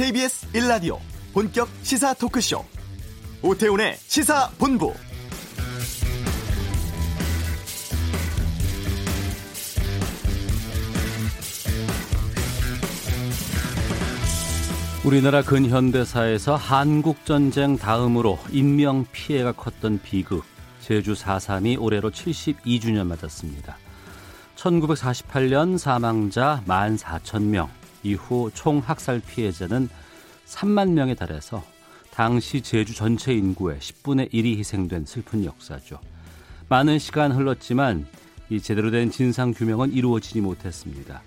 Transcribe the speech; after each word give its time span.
KBS 0.00 0.50
1라디오 0.52 0.98
본격 1.34 1.68
시사 1.82 2.14
토크쇼. 2.14 2.64
오태훈의 3.42 3.96
시사본부. 3.98 4.94
우리나라 15.04 15.42
근현대사에서 15.42 16.56
한국전쟁 16.56 17.76
다음으로 17.76 18.38
인명 18.52 19.04
피해가 19.12 19.52
컸던 19.52 20.00
비극. 20.02 20.44
제주 20.80 21.12
4.3이 21.12 21.78
올해로 21.78 22.10
72주년 22.10 23.06
맞았습니다. 23.06 23.76
1948년 24.56 25.76
사망자 25.76 26.62
14,000명, 26.66 27.68
이후 28.02 28.50
총 28.54 28.78
학살 28.78 29.20
피해자는 29.20 29.88
3만 30.46 30.90
명에 30.92 31.14
달해서 31.14 31.62
당시 32.10 32.60
제주 32.60 32.94
전체 32.94 33.32
인구의 33.32 33.78
10분의 33.78 34.32
1이 34.32 34.58
희생된 34.58 35.06
슬픈 35.06 35.44
역사죠. 35.44 35.98
많은 36.68 36.98
시간 36.98 37.32
흘렀지만 37.32 38.06
이 38.48 38.60
제대로 38.60 38.90
된 38.90 39.10
진상 39.10 39.52
규명은 39.52 39.92
이루어지지 39.92 40.40
못했습니다. 40.40 41.22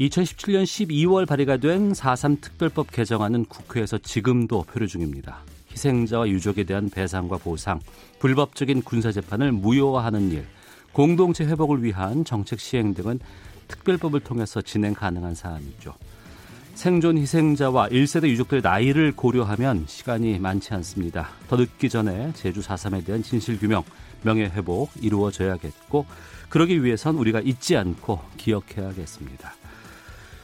2017년 0.00 0.64
12월 0.64 1.26
발의가 1.26 1.56
된 1.56 1.92
4.3 1.92 2.40
특별법 2.40 2.92
개정안은 2.92 3.46
국회에서 3.46 3.98
지금도 3.98 4.64
표류 4.64 4.86
중입니다. 4.86 5.38
희생자와 5.72 6.28
유족에 6.28 6.64
대한 6.64 6.88
배상과 6.90 7.38
보상, 7.38 7.80
불법적인 8.18 8.82
군사재판을 8.82 9.52
무효화하는 9.52 10.32
일, 10.32 10.46
공동체 10.92 11.44
회복을 11.44 11.82
위한 11.82 12.24
정책 12.24 12.60
시행 12.60 12.94
등은 12.94 13.20
특별법을 13.68 14.20
통해서 14.20 14.60
진행 14.62 14.94
가능한 14.94 15.34
사안이죠. 15.34 15.94
생존 16.74 17.16
희생자와 17.16 17.88
1세대 17.88 18.28
유족들의 18.28 18.60
나이를 18.62 19.12
고려하면 19.16 19.84
시간이 19.86 20.38
많지 20.38 20.74
않습니다. 20.74 21.30
더 21.48 21.56
늦기 21.56 21.88
전에 21.88 22.32
제주 22.34 22.60
4.3에 22.60 23.04
대한 23.04 23.22
진실규명, 23.22 23.82
명예회복 24.22 24.90
이루어져야겠고 25.00 26.04
그러기 26.50 26.84
위해선 26.84 27.16
우리가 27.16 27.40
잊지 27.40 27.76
않고 27.76 28.20
기억해야겠습니다. 28.36 29.54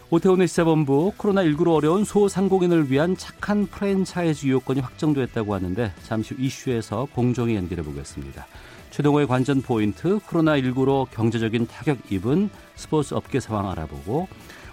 오태훈의 0.09 0.47
시사본부 0.47 1.13
코로나19로 1.17 1.75
어려운 1.75 2.05
소상공인을 2.05 2.91
위한 2.91 3.17
착한 3.17 3.67
프랜차이즈 3.67 4.47
유효권이 4.47 4.81
확정됐다고 4.81 5.55
하는데 5.55 5.93
잠시 6.03 6.35
후 6.35 6.43
이슈에서 6.43 7.09
공정히 7.15 7.57
연결해 7.57 7.83
보겠습니다. 7.83 8.47
최동호의 8.93 9.27
관전 9.27 9.63
포인트 9.63 10.19
코로나19로 10.19 11.11
경제적인 11.11 11.67
타격 11.67 11.99
입은 12.13 12.51
스포츠 12.77 13.15
업계 13.15 13.41
상황 13.41 13.71
알아보고 13.71 14.29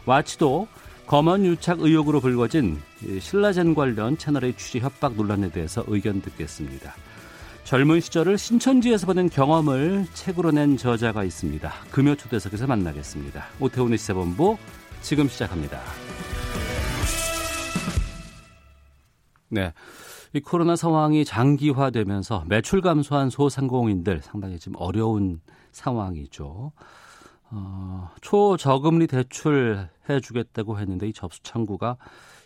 와치도 0.06 0.68
검언 1.08 1.46
유착 1.46 1.80
의혹으로 1.80 2.20
불거진 2.20 2.82
신라젠 3.20 3.74
관련 3.74 4.18
채널의 4.18 4.58
취재 4.58 4.80
협박 4.80 5.16
논란에 5.16 5.50
대해서 5.50 5.86
의견 5.88 6.22
듣겠습니다. 6.22 6.94
젊은 7.64 8.02
시절을 8.02 8.38
신천지에서 8.38 9.06
보낸 9.06 9.30
경험을 9.30 10.06
책으로 10.14 10.52
낸 10.52 10.76
저자가 10.76 11.24
있습니다. 11.24 11.72
금요 11.90 12.16
초대석에서 12.16 12.68
만나겠습니다. 12.68 13.46
오태훈의 13.62 13.98
시사본부 13.98 14.58
지금 15.02 15.30
시작합니다. 15.30 15.80
네. 19.48 19.72
이 20.34 20.40
코로나 20.40 20.76
상황이 20.76 21.26
장기화되면서 21.26 22.46
매출 22.48 22.82
감소한 22.82 23.30
소상공인들 23.30 24.22
상당히 24.22 24.60
지금 24.60 24.76
어려운 24.80 25.42
상황이죠. 25.72 26.72
어, 27.52 28.10
초저금리 28.22 29.08
대출 29.08 29.90
해 30.08 30.20
주겠다고 30.20 30.78
했는데 30.80 31.08
이 31.08 31.14
접수 31.14 31.42
창구가 31.42 31.98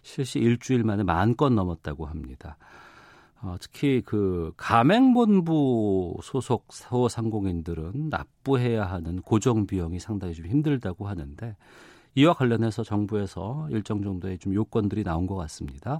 실시 0.02 0.40
일주일 0.40 0.84
만에 0.84 1.04
만 1.04 1.36
건 1.36 1.56
넘었다고 1.56 2.06
합니다. 2.06 2.58
어, 3.42 3.58
특히 3.60 4.02
그 4.06 4.54
가맹본부 4.56 6.20
소속 6.24 6.68
소상공인들은 6.72 8.10
납부해야 8.10 8.86
하는 8.86 9.22
고정 9.22 9.68
비용이 9.68 10.00
상당히 10.00 10.34
좀 10.34 10.46
힘들다고 10.46 11.08
하는데 11.10 11.58
이와 12.16 12.34
관련해서 12.34 12.84
정부에서 12.84 13.68
일정 13.72 14.02
정도의 14.02 14.38
좀 14.38 14.54
요건들이 14.54 15.04
나온 15.04 15.28
것 15.28 15.36
같습니다. 15.36 16.00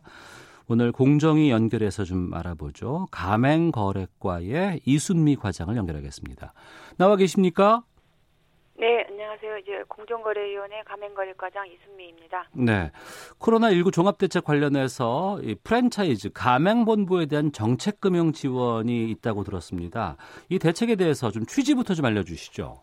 오늘 0.70 0.92
공정위 0.92 1.52
연결해서 1.52 2.04
좀 2.04 2.34
알아보죠. 2.34 3.08
가맹거래과의 3.12 4.82
이순미 4.86 5.36
과장을 5.36 5.76
연결하겠습니다. 5.76 6.54
나와 6.98 7.16
계십니까? 7.18 7.84
네, 8.76 9.06
안녕하세요. 9.08 9.58
이제 9.60 9.84
공정거래위원회 9.88 10.82
가맹거래과장 10.84 11.68
이순미입니다. 11.68 12.50
네. 12.54 12.92
코로나19 13.40 13.94
종합대책 13.94 14.44
관련해서 14.46 15.40
이 15.44 15.56
프랜차이즈 15.64 16.32
가맹본부에 16.32 17.28
대한 17.28 17.52
정책금융 17.52 18.32
지원이 18.32 19.10
있다고 19.12 19.44
들었습니다. 19.44 20.18
이 20.50 20.60
대책에 20.60 20.96
대해서 20.96 21.30
좀 21.30 21.46
취지부터 21.46 21.94
좀 21.94 22.06
알려주시죠. 22.06 22.82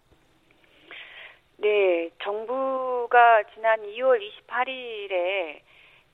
네, 1.58 2.10
정부가 2.22 3.42
지난 3.54 3.80
2월 3.80 4.20
28일에 4.20 5.60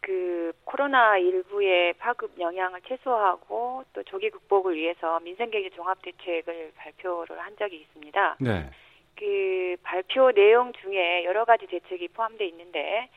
그 0.07 0.53
코로나 0.63 1.19
19의 1.19 1.99
파급 1.99 2.39
영향을 2.39 2.81
최소화하고 2.83 3.83
또 3.93 4.03
조기 4.05 4.31
극복을 4.31 4.77
위해서 4.77 5.19
민생경제 5.19 5.71
종합 5.71 6.01
대책을 6.01 6.75
발표를 6.77 7.41
한 7.41 7.57
적이 7.57 7.79
있습니다. 7.79 8.37
네. 8.39 8.71
그 9.17 9.75
발표 9.83 10.31
내용 10.31 10.73
중에 10.75 11.25
여러 11.25 11.45
가지 11.45 11.67
대책이 11.67 12.09
포함되어 12.09 12.47
있는데 12.47 13.09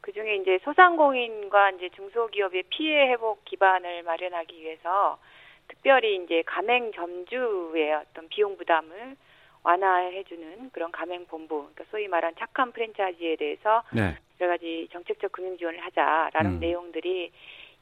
그 0.00 0.12
중에 0.12 0.34
이제 0.34 0.58
소상공인과 0.64 1.70
이제 1.70 1.90
중소기업의 1.90 2.64
피해 2.70 3.12
회복 3.12 3.44
기반을 3.44 4.02
마련하기 4.02 4.60
위해서 4.60 5.20
특별히 5.68 6.24
이제 6.24 6.42
가맹 6.44 6.90
점주의 6.92 7.94
어떤 7.94 8.28
비용 8.28 8.56
부담을 8.56 9.14
완화해주는 9.62 10.70
그런 10.72 10.90
가맹본부, 10.90 11.54
그러니까 11.56 11.84
소위 11.92 12.08
말한 12.08 12.34
착한 12.36 12.72
프랜차이즈에 12.72 13.36
대해서 13.36 13.84
네. 13.92 14.16
여러 14.42 14.54
가지 14.54 14.88
정책적 14.92 15.30
금융 15.30 15.56
지원을 15.56 15.78
하자라는 15.84 16.54
음. 16.54 16.60
내용들이 16.60 17.30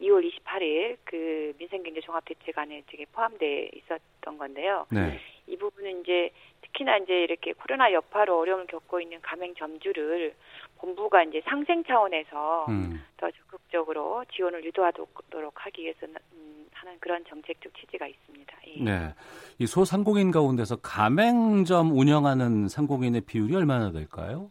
2월 0.02 0.30
28일 0.30 0.98
그 1.04 1.54
민생경제 1.58 2.00
종합대책안에 2.02 2.84
되게 2.86 3.06
포함돼 3.12 3.70
있었던 3.74 4.36
건데요. 4.38 4.86
네. 4.90 5.18
이 5.46 5.56
부분은 5.56 6.02
이제 6.02 6.30
특히나 6.62 6.98
이제 6.98 7.22
이렇게 7.22 7.54
코로나 7.54 7.90
여파로 7.92 8.38
어려움을 8.38 8.66
겪고 8.66 9.00
있는 9.00 9.20
가맹 9.22 9.54
점주를 9.54 10.34
본부가 10.78 11.22
이제 11.24 11.42
상생 11.46 11.82
차원에서 11.84 12.66
음. 12.68 13.02
더 13.16 13.30
적극적으로 13.30 14.24
지원을 14.32 14.64
유도하도록 14.64 15.10
하기 15.54 15.82
위해서 15.82 16.06
음, 16.06 16.66
하는 16.72 16.98
그런 17.00 17.24
정책적 17.24 17.74
취지가 17.74 18.06
있습니다. 18.06 18.56
예. 18.66 18.80
네. 18.82 19.14
이 19.58 19.66
소상공인 19.66 20.30
가운데서 20.30 20.76
가맹점 20.76 21.96
운영하는 21.98 22.68
상공인의 22.68 23.22
비율이 23.22 23.56
얼마나 23.56 23.90
될까요? 23.92 24.50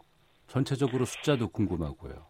전체적으로 0.49 1.05
숫자도 1.05 1.49
궁금하고요. 1.49 2.27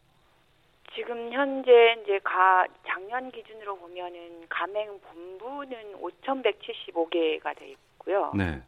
지금 0.93 1.31
현재 1.31 1.97
이제 2.03 2.19
가 2.23 2.65
작년 2.85 3.31
기준으로 3.31 3.77
보면은 3.77 4.45
가맹 4.49 4.99
본부는 4.99 5.93
5,175개가 6.01 7.57
돼 7.57 7.69
있고요. 7.69 8.31
네. 8.35 8.61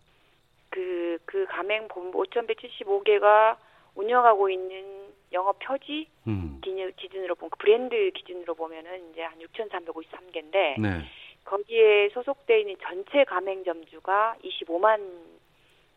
그, 0.69 1.17
그 1.25 1.45
가맹 1.49 1.87
본부 1.89 2.23
5,175개가 2.23 3.57
운영하고 3.95 4.49
있는 4.49 5.11
영업 5.33 5.59
표지 5.59 6.07
음. 6.27 6.61
기준으로 6.61 7.35
보면 7.35 7.51
브랜드 7.57 8.11
기준으로 8.11 8.55
보면은 8.55 9.11
이제 9.11 9.23
한 9.23 9.37
6,353개인데 9.39 10.79
네. 10.79 11.05
거기에 11.43 12.09
소속돼 12.09 12.61
있는 12.61 12.75
전체 12.81 13.23
가맹점주가 13.25 14.35
25만 14.43 15.01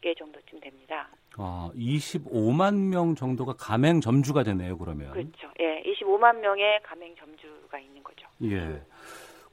개 0.00 0.14
정도쯤 0.14 0.60
됩니다. 0.60 1.08
아, 1.38 1.70
25만 1.74 2.88
명 2.88 3.14
정도가 3.14 3.54
가맹 3.54 4.00
점주가 4.00 4.42
되네요, 4.42 4.78
그러면. 4.78 5.12
그렇죠. 5.12 5.48
예, 5.60 5.82
25만 5.82 6.38
명의 6.40 6.80
가맹 6.82 7.14
점주가 7.16 7.78
있는 7.78 8.02
거죠. 8.02 8.26
예. 8.44 8.82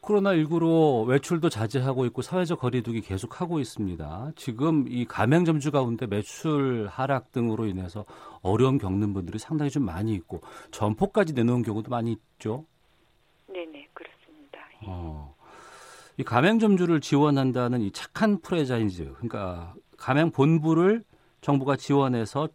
코로나19로 0.02 1.06
외출도 1.08 1.50
자제하고 1.50 2.06
있고 2.08 2.22
사회적 2.22 2.60
거리두기 2.60 3.02
계속하고 3.02 3.60
있습니다. 3.60 4.32
지금 4.36 4.86
이 4.88 5.06
가맹점주 5.06 5.72
가운데 5.72 6.08
매출 6.08 6.88
하락 6.88 7.32
등으로 7.32 7.68
인해서 7.68 8.06
어려움 8.42 8.78
겪는 8.78 9.14
분들이 9.14 9.38
상당히 9.38 9.70
좀 9.70 9.86
많이 9.86 10.14
있고 10.14 10.42
점포까지 10.72 11.34
내놓은 11.34 11.62
경우도 11.62 11.92
많이 11.92 12.14
있죠. 12.14 12.66
네네 13.48 13.90
그렇습니다. 13.94 14.60
예. 14.84 14.88
어, 14.88 15.36
이 16.18 16.24
가맹점주를 16.24 17.00
지원한다는 17.00 17.82
이 17.82 17.92
착한 17.92 18.42
프레자인즈 18.42 19.14
그러니까 19.14 19.76
가맹 19.98 20.32
본부를 20.32 21.04
정부가 21.42 21.76
지원해서 21.76 22.48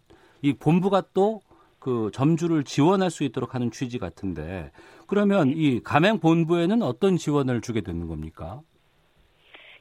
이 0.43 0.55
본부가 0.55 1.03
또 1.13 1.41
그 1.87 2.11
점주를 2.13 2.65
지원할 2.65 3.11
수 3.13 3.23
있도록 3.23 3.55
하는 3.55 3.71
취지 3.71 4.01
같은데 4.01 4.73
그러면 5.07 5.47
이 5.55 5.81
가맹 5.85 6.19
본부에는 6.19 6.83
어떤 6.83 7.17
지원을 7.17 7.61
주게 7.61 7.81
되는 7.81 8.09
겁니까? 8.09 8.61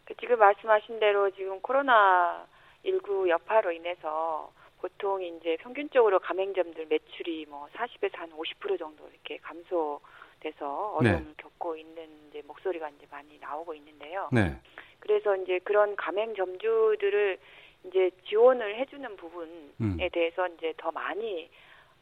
그 0.04 0.14
지금 0.18 0.38
말씀하신 0.38 1.00
대로 1.00 1.32
지금 1.32 1.60
코로나 1.62 2.46
19 2.86 3.28
여파로 3.28 3.72
인해서 3.72 4.52
보통 4.80 5.24
이제 5.24 5.58
평균적으로 5.62 6.20
가맹점들 6.20 6.86
매출이 6.88 7.48
뭐 7.50 7.68
40에서 7.74 8.16
한 8.18 8.30
50% 8.34 8.78
정도 8.78 9.10
이렇게 9.12 9.38
감소돼 9.38 10.04
돼서 10.42 11.00
네. 11.02 11.10
어려움을 11.10 11.34
겪고 11.38 11.76
있는 11.76 12.08
이제 12.30 12.44
목소리가 12.46 12.88
이제 12.90 13.08
많이 13.10 13.40
나오고 13.40 13.74
있는데요. 13.74 14.30
네. 14.32 14.56
그래서 15.00 15.36
이제 15.38 15.58
그런 15.64 15.96
가맹점주들을 15.96 17.40
이제 17.88 18.12
지원을 18.28 18.76
해주는 18.78 19.16
부분에 19.16 19.50
음. 19.82 19.98
대해서 20.12 20.48
이제 20.48 20.74
더 20.78 20.92
많이 20.92 21.50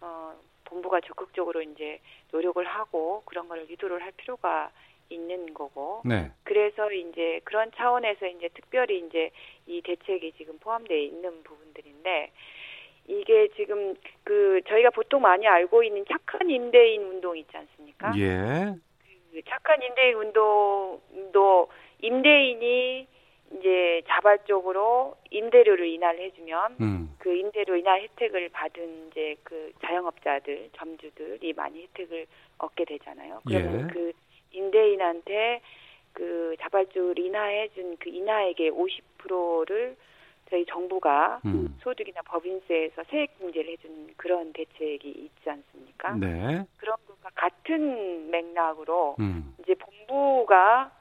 어, 0.01 0.33
본부가 0.65 1.01
적극적으로 1.01 1.61
이제 1.61 1.99
노력을 2.31 2.63
하고 2.63 3.23
그런 3.25 3.47
거를 3.47 3.69
유도를 3.69 4.01
할 4.01 4.11
필요가 4.11 4.71
있는 5.09 5.53
거고 5.53 6.01
네. 6.05 6.31
그래서 6.43 6.91
이제 6.91 7.41
그런 7.43 7.71
차원에서 7.75 8.27
이제 8.27 8.49
특별히 8.53 8.99
이제 9.05 9.31
이 9.67 9.81
대책이 9.81 10.33
지금 10.37 10.57
포함되어 10.59 10.97
있는 10.97 11.43
부분들인데 11.43 12.31
이게 13.07 13.49
지금 13.55 13.95
그 14.23 14.61
저희가 14.67 14.89
보통 14.91 15.21
많이 15.21 15.45
알고 15.45 15.83
있는 15.83 16.05
착한 16.09 16.49
임대인 16.49 17.03
운동 17.03 17.37
있지 17.37 17.55
않습니까? 17.55 18.13
예. 18.17 18.73
그 19.31 19.41
착한 19.47 19.81
임대인 19.81 20.15
운동도 20.15 21.69
임대인이 22.01 23.07
이제 23.57 24.01
자발적으로 24.07 25.15
임대료를 25.29 25.87
인하를 25.87 26.21
해주면 26.21 26.75
음. 26.81 27.15
그 27.19 27.33
임대료 27.35 27.75
인하 27.75 27.95
혜택을 27.95 28.49
받은 28.49 29.09
이제 29.11 29.35
그 29.43 29.71
자영업자들, 29.81 30.69
점주들이 30.73 31.53
많이 31.53 31.83
혜택을 31.83 32.25
얻게 32.57 32.85
되잖아요. 32.85 33.41
그러면 33.45 33.89
예. 33.89 33.93
그 33.93 34.11
임대인한테 34.51 35.61
그 36.13 36.55
자발적으로 36.59 37.15
인하해준 37.17 37.97
그 37.99 38.09
인하액의 38.09 38.71
50%를 38.71 39.95
저희 40.49 40.65
정부가 40.65 41.41
음. 41.45 41.75
소득이나 41.81 42.21
법인세에서 42.21 43.03
세액 43.09 43.39
공제를 43.39 43.71
해주는 43.71 44.13
그런 44.17 44.53
대책이 44.53 45.09
있지 45.09 45.49
않습니까? 45.49 46.15
네. 46.15 46.63
그런 46.77 46.95
것과 47.07 47.29
같은 47.33 48.29
맥락으로 48.29 49.15
음. 49.19 49.55
이제 49.59 49.73
본부가 49.75 50.91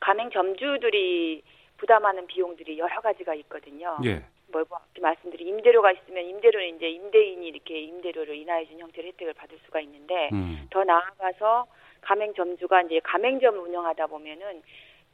가맹 0.00 0.30
점주들이 0.30 1.42
부담하는 1.78 2.26
비용들이 2.26 2.78
여러 2.78 3.00
가지가 3.00 3.34
있거든요. 3.34 3.98
예. 4.04 4.22
뭐, 4.48 4.64
뭐 4.68 4.78
말씀드린 5.00 5.48
임대료가 5.48 5.92
있으면 5.92 6.24
임대료는 6.24 6.76
이제 6.76 6.88
임대인이 6.88 7.46
이렇게 7.46 7.80
임대료를 7.80 8.34
인하해 8.36 8.66
준 8.66 8.78
형태로 8.78 9.08
혜택을 9.08 9.34
받을 9.34 9.58
수가 9.66 9.80
있는데 9.80 10.30
음. 10.32 10.66
더 10.70 10.84
나아가서 10.84 11.66
가맹 12.00 12.32
점주가 12.34 12.82
이제 12.82 13.00
가맹점을 13.02 13.58
운영하다 13.58 14.06
보면은 14.06 14.62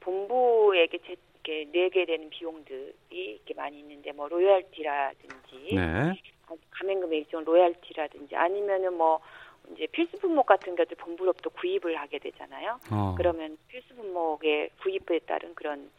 본부에게 0.01 0.99
제, 1.07 1.17
이렇게 1.45 1.69
내게 1.73 2.05
되는 2.05 2.31
비용들이 2.31 2.95
이렇게 3.11 3.55
많이 3.55 3.81
있는데 3.81 4.13
뭐 4.13 4.29
로열티라든지 4.29 5.75
네. 5.75 6.15
가맹금의 6.71 7.21
일종 7.21 7.45
로열티라든지 7.45 8.37
아니면은 8.37 8.97
뭐 8.97 9.21
이제 9.75 9.87
필수 9.87 10.19
품목 10.19 10.47
같은 10.47 10.77
것들 10.77 10.97
본부로부터 10.97 11.51
구입을 11.51 11.97
하게 11.97 12.19
되잖아요. 12.19 12.79
어. 12.91 13.15
그러면 13.17 13.57
필수 13.69 13.92
품목의 14.23 14.71
구입에 14.81 15.21
따른 15.21 15.55
그런 15.55 15.91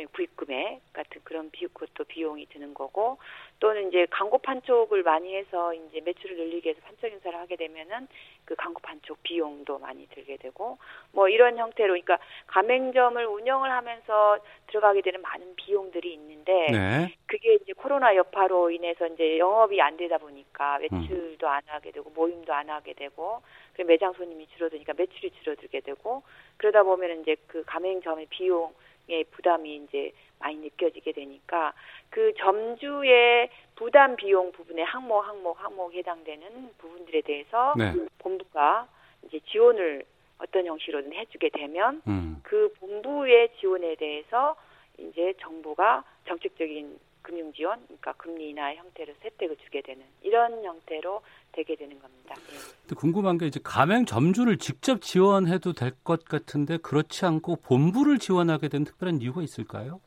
소위 0.00 0.06
구입 0.06 0.36
금액 0.36 0.80
같은 0.92 1.20
그런 1.24 1.50
비 1.50 1.66
그것도 1.66 2.04
비용이 2.04 2.46
드는 2.46 2.74
거고 2.74 3.18
또는 3.58 3.88
이제 3.88 4.06
광고 4.10 4.38
판촉을 4.38 5.02
많이 5.02 5.36
해서 5.36 5.74
이제 5.74 6.00
매출을 6.00 6.36
늘리기 6.36 6.66
위해서 6.68 6.80
판촉 6.82 7.08
인사를 7.08 7.38
하게 7.38 7.56
되면은 7.56 8.08
그 8.44 8.54
광고 8.56 8.80
판촉 8.80 9.22
비용도 9.22 9.78
많이 9.78 10.08
들게 10.08 10.36
되고 10.36 10.78
뭐 11.12 11.28
이런 11.28 11.58
형태로 11.58 11.88
그러니까 11.88 12.18
가맹점을 12.46 13.24
운영을 13.26 13.70
하면서 13.70 14.38
들어가게 14.68 15.02
되는 15.02 15.20
많은 15.20 15.54
비용들이 15.56 16.12
있는데 16.14 16.66
네. 16.70 17.14
그게 17.26 17.54
이제 17.54 17.72
코로나 17.74 18.16
여파로 18.16 18.70
인해서 18.70 19.06
이제 19.06 19.38
영업이 19.38 19.80
안 19.80 19.96
되다 19.96 20.18
보니까 20.18 20.78
음. 20.78 21.00
매출도 21.00 21.48
안 21.48 21.62
하게 21.66 21.90
되고 21.90 22.10
모임도 22.10 22.52
안 22.52 22.70
하게 22.70 22.94
되고 22.94 23.42
그 23.74 23.82
매장 23.82 24.12
손님이 24.14 24.46
줄어드니까 24.56 24.94
매출이 24.96 25.30
줄어들게 25.42 25.80
되고 25.80 26.22
그러다 26.56 26.82
보면 26.82 27.20
이제 27.22 27.36
그 27.46 27.62
가맹점의 27.64 28.26
비용 28.30 28.72
의 29.08 29.24
부담이 29.24 29.76
이제 29.76 30.12
많이 30.38 30.56
느껴지게 30.58 31.12
되니까 31.12 31.72
그 32.10 32.32
점주의 32.38 33.50
부담 33.74 34.16
비용 34.16 34.52
부분에 34.52 34.82
항목 34.82 35.26
항목 35.26 35.62
항목 35.62 35.94
해당되는 35.94 36.74
부분들에 36.78 37.22
대해서 37.22 37.74
네. 37.76 37.92
본부가 38.18 38.88
이제 39.26 39.40
지원을 39.46 40.04
어떤 40.38 40.66
형식으로든 40.66 41.12
해주게 41.12 41.50
되면 41.50 42.02
음. 42.06 42.40
그 42.42 42.72
본부의 42.80 43.50
지원에 43.58 43.94
대해서 43.96 44.56
이제 44.98 45.34
정부가 45.40 46.04
정책적인 46.26 46.98
금융 47.30 47.52
지원, 47.52 47.80
그러니까 47.86 48.12
금리 48.14 48.50
인하 48.50 48.74
형태로 48.74 49.14
혜택을 49.24 49.56
주게 49.64 49.80
되는 49.82 50.02
이런 50.22 50.64
형태로 50.64 51.22
되게 51.52 51.76
되는 51.76 51.96
겁니다. 52.00 52.34
예. 52.36 52.56
근데 52.82 52.94
궁금한 52.96 53.38
게 53.38 53.46
이제 53.46 53.60
가맹 53.62 54.04
점주를 54.04 54.58
직접 54.58 55.00
지원해도 55.00 55.72
될 55.74 55.92
것 56.02 56.24
같은데 56.24 56.78
그렇지 56.78 57.24
않고 57.26 57.56
본부를 57.62 58.18
지원하게 58.18 58.68
된 58.68 58.84
특별한 58.84 59.20
이유가 59.20 59.42
있을까요? 59.42 60.00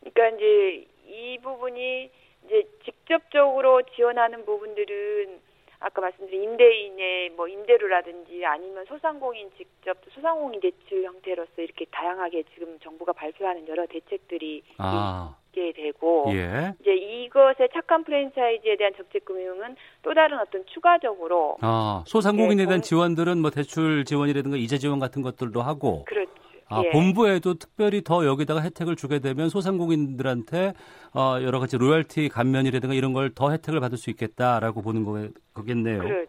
그러니까 0.00 0.36
이제 0.36 0.86
이 1.06 1.38
부분이 1.42 2.10
이제 2.46 2.68
직접적으로 2.84 3.82
지원하는 3.94 4.44
부분들은 4.46 5.40
아까 5.80 6.00
말씀드린 6.00 6.42
임대인의 6.44 7.30
뭐 7.30 7.48
임대료라든지 7.48 8.46
아니면 8.46 8.84
소상공인 8.86 9.50
직접 9.58 9.98
소상공인 10.14 10.60
대출 10.60 11.04
형태로서 11.04 11.50
이렇게 11.60 11.84
다양하게 11.90 12.44
지금 12.54 12.78
정부가 12.80 13.12
발표하는 13.12 13.68
여러 13.68 13.86
대책들이 13.86 14.62
아, 14.78 15.36
있게 15.54 15.72
되고 15.72 16.24
예. 16.34 16.74
이제 16.80 16.92
이것의 16.94 17.68
착한 17.72 18.04
프랜차이즈에 18.04 18.76
대한 18.76 18.92
정책 18.96 19.24
금융은 19.24 19.76
또 20.02 20.12
다른 20.12 20.38
어떤 20.38 20.64
추가적으로 20.66 21.56
아, 21.60 22.02
소상공인에 22.06 22.62
네, 22.62 22.66
대한 22.66 22.78
본- 22.80 22.82
지원들은 22.82 23.38
뭐 23.38 23.50
대출 23.50 24.04
지원이라든가 24.04 24.56
이자 24.56 24.76
지원 24.78 24.98
같은 24.98 25.22
것들도 25.22 25.62
하고 25.62 26.04
그렇죠. 26.06 26.30
아, 26.70 26.82
예. 26.84 26.90
본부에도 26.90 27.54
특별히 27.54 28.02
더 28.02 28.24
여기다가 28.26 28.60
혜택을 28.62 28.96
주게 28.96 29.18
되면 29.20 29.48
소상공인들한테 29.48 30.72
어, 31.14 31.36
여러 31.42 31.60
가지 31.60 31.76
로열티 31.78 32.28
감면이라든가 32.30 32.94
이런 32.94 33.12
걸 33.12 33.30
더 33.34 33.50
혜택을 33.52 33.80
받을 33.80 33.96
수 33.98 34.10
있겠다라고 34.10 34.82
보는 34.82 35.04
거, 35.04 35.28
거겠네요. 35.54 35.98
그렇죠. 36.00 36.28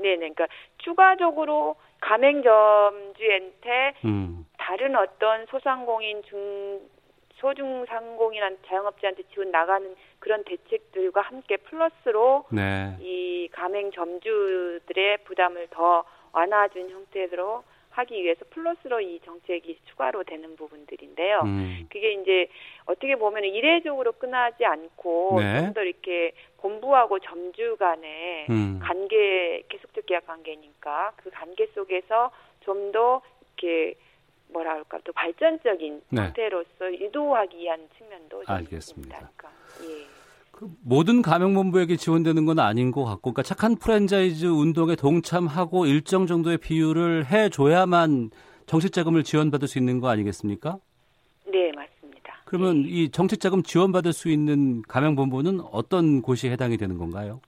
네, 0.00 0.10
네. 0.16 0.16
그러니까 0.16 0.46
추가적으로 0.78 1.76
가맹점주한테 2.00 3.94
음, 4.04 4.44
다른 4.58 4.96
어떤 4.96 5.46
소상공인 5.46 6.22
중 6.24 6.80
소중상공인한 7.42 8.58
자영업자한테 8.66 9.24
지원 9.34 9.50
나가는 9.50 9.94
그런 10.20 10.44
대책들과 10.44 11.20
함께 11.20 11.56
플러스로 11.56 12.44
네. 12.50 12.96
이 13.00 13.48
가맹 13.52 13.90
점주들의 13.90 15.18
부담을 15.24 15.66
더 15.70 16.04
완화준 16.32 16.88
형태로 16.88 17.64
하기 17.90 18.22
위해서 18.22 18.46
플러스로 18.48 19.02
이 19.02 19.20
정책이 19.22 19.80
추가로 19.90 20.22
되는 20.22 20.56
부분들인데요. 20.56 21.40
음, 21.44 21.86
그게 21.90 22.12
이제 22.12 22.48
어떻게 22.86 23.16
보면 23.16 23.44
이례적으로 23.44 24.12
끝나지 24.12 24.64
않고 24.64 25.40
네. 25.40 25.60
좀더 25.60 25.82
이렇게 25.82 26.32
본부하고 26.58 27.18
점주 27.18 27.76
간의 27.78 28.46
음. 28.48 28.80
관계 28.82 29.62
계속적 29.68 30.06
계약 30.06 30.26
관계니까 30.26 31.12
그 31.16 31.30
관계 31.30 31.66
속에서 31.74 32.30
좀 32.60 32.92
더 32.92 33.20
이렇게 33.62 33.94
뭐라 34.52 34.72
할까 34.72 34.98
또 35.04 35.12
발전적인 35.12 36.02
네. 36.10 36.22
형태로서 36.22 36.92
유도하기 37.00 37.56
위한 37.58 37.80
측면도 37.98 38.44
좀 38.44 38.54
알겠습니다. 38.54 39.16
그러니까, 39.16 39.48
예. 39.82 40.06
그 40.50 40.68
모든 40.82 41.22
가맹본부에게 41.22 41.96
지원되는 41.96 42.46
건 42.46 42.58
아닌 42.58 42.92
것 42.92 43.04
같고, 43.04 43.32
그러니까 43.32 43.42
착한 43.42 43.76
프랜차이즈 43.76 44.46
운동에 44.46 44.94
동참하고 44.94 45.86
일정 45.86 46.26
정도의 46.26 46.58
비율을 46.58 47.26
해줘야만 47.26 48.30
정책 48.66 48.92
자금을 48.92 49.24
지원받을 49.24 49.66
수 49.66 49.78
있는 49.78 50.00
거 50.00 50.08
아니겠습니까? 50.08 50.78
네, 51.46 51.72
맞습니다. 51.72 52.34
그러면 52.44 52.84
이 52.86 53.10
정책 53.10 53.40
자금 53.40 53.62
지원받을 53.62 54.12
수 54.12 54.28
있는 54.28 54.82
가맹본부는 54.82 55.60
어떤 55.72 56.22
곳이 56.22 56.48
해당이 56.48 56.76
되는 56.76 56.98
건가요? 56.98 57.40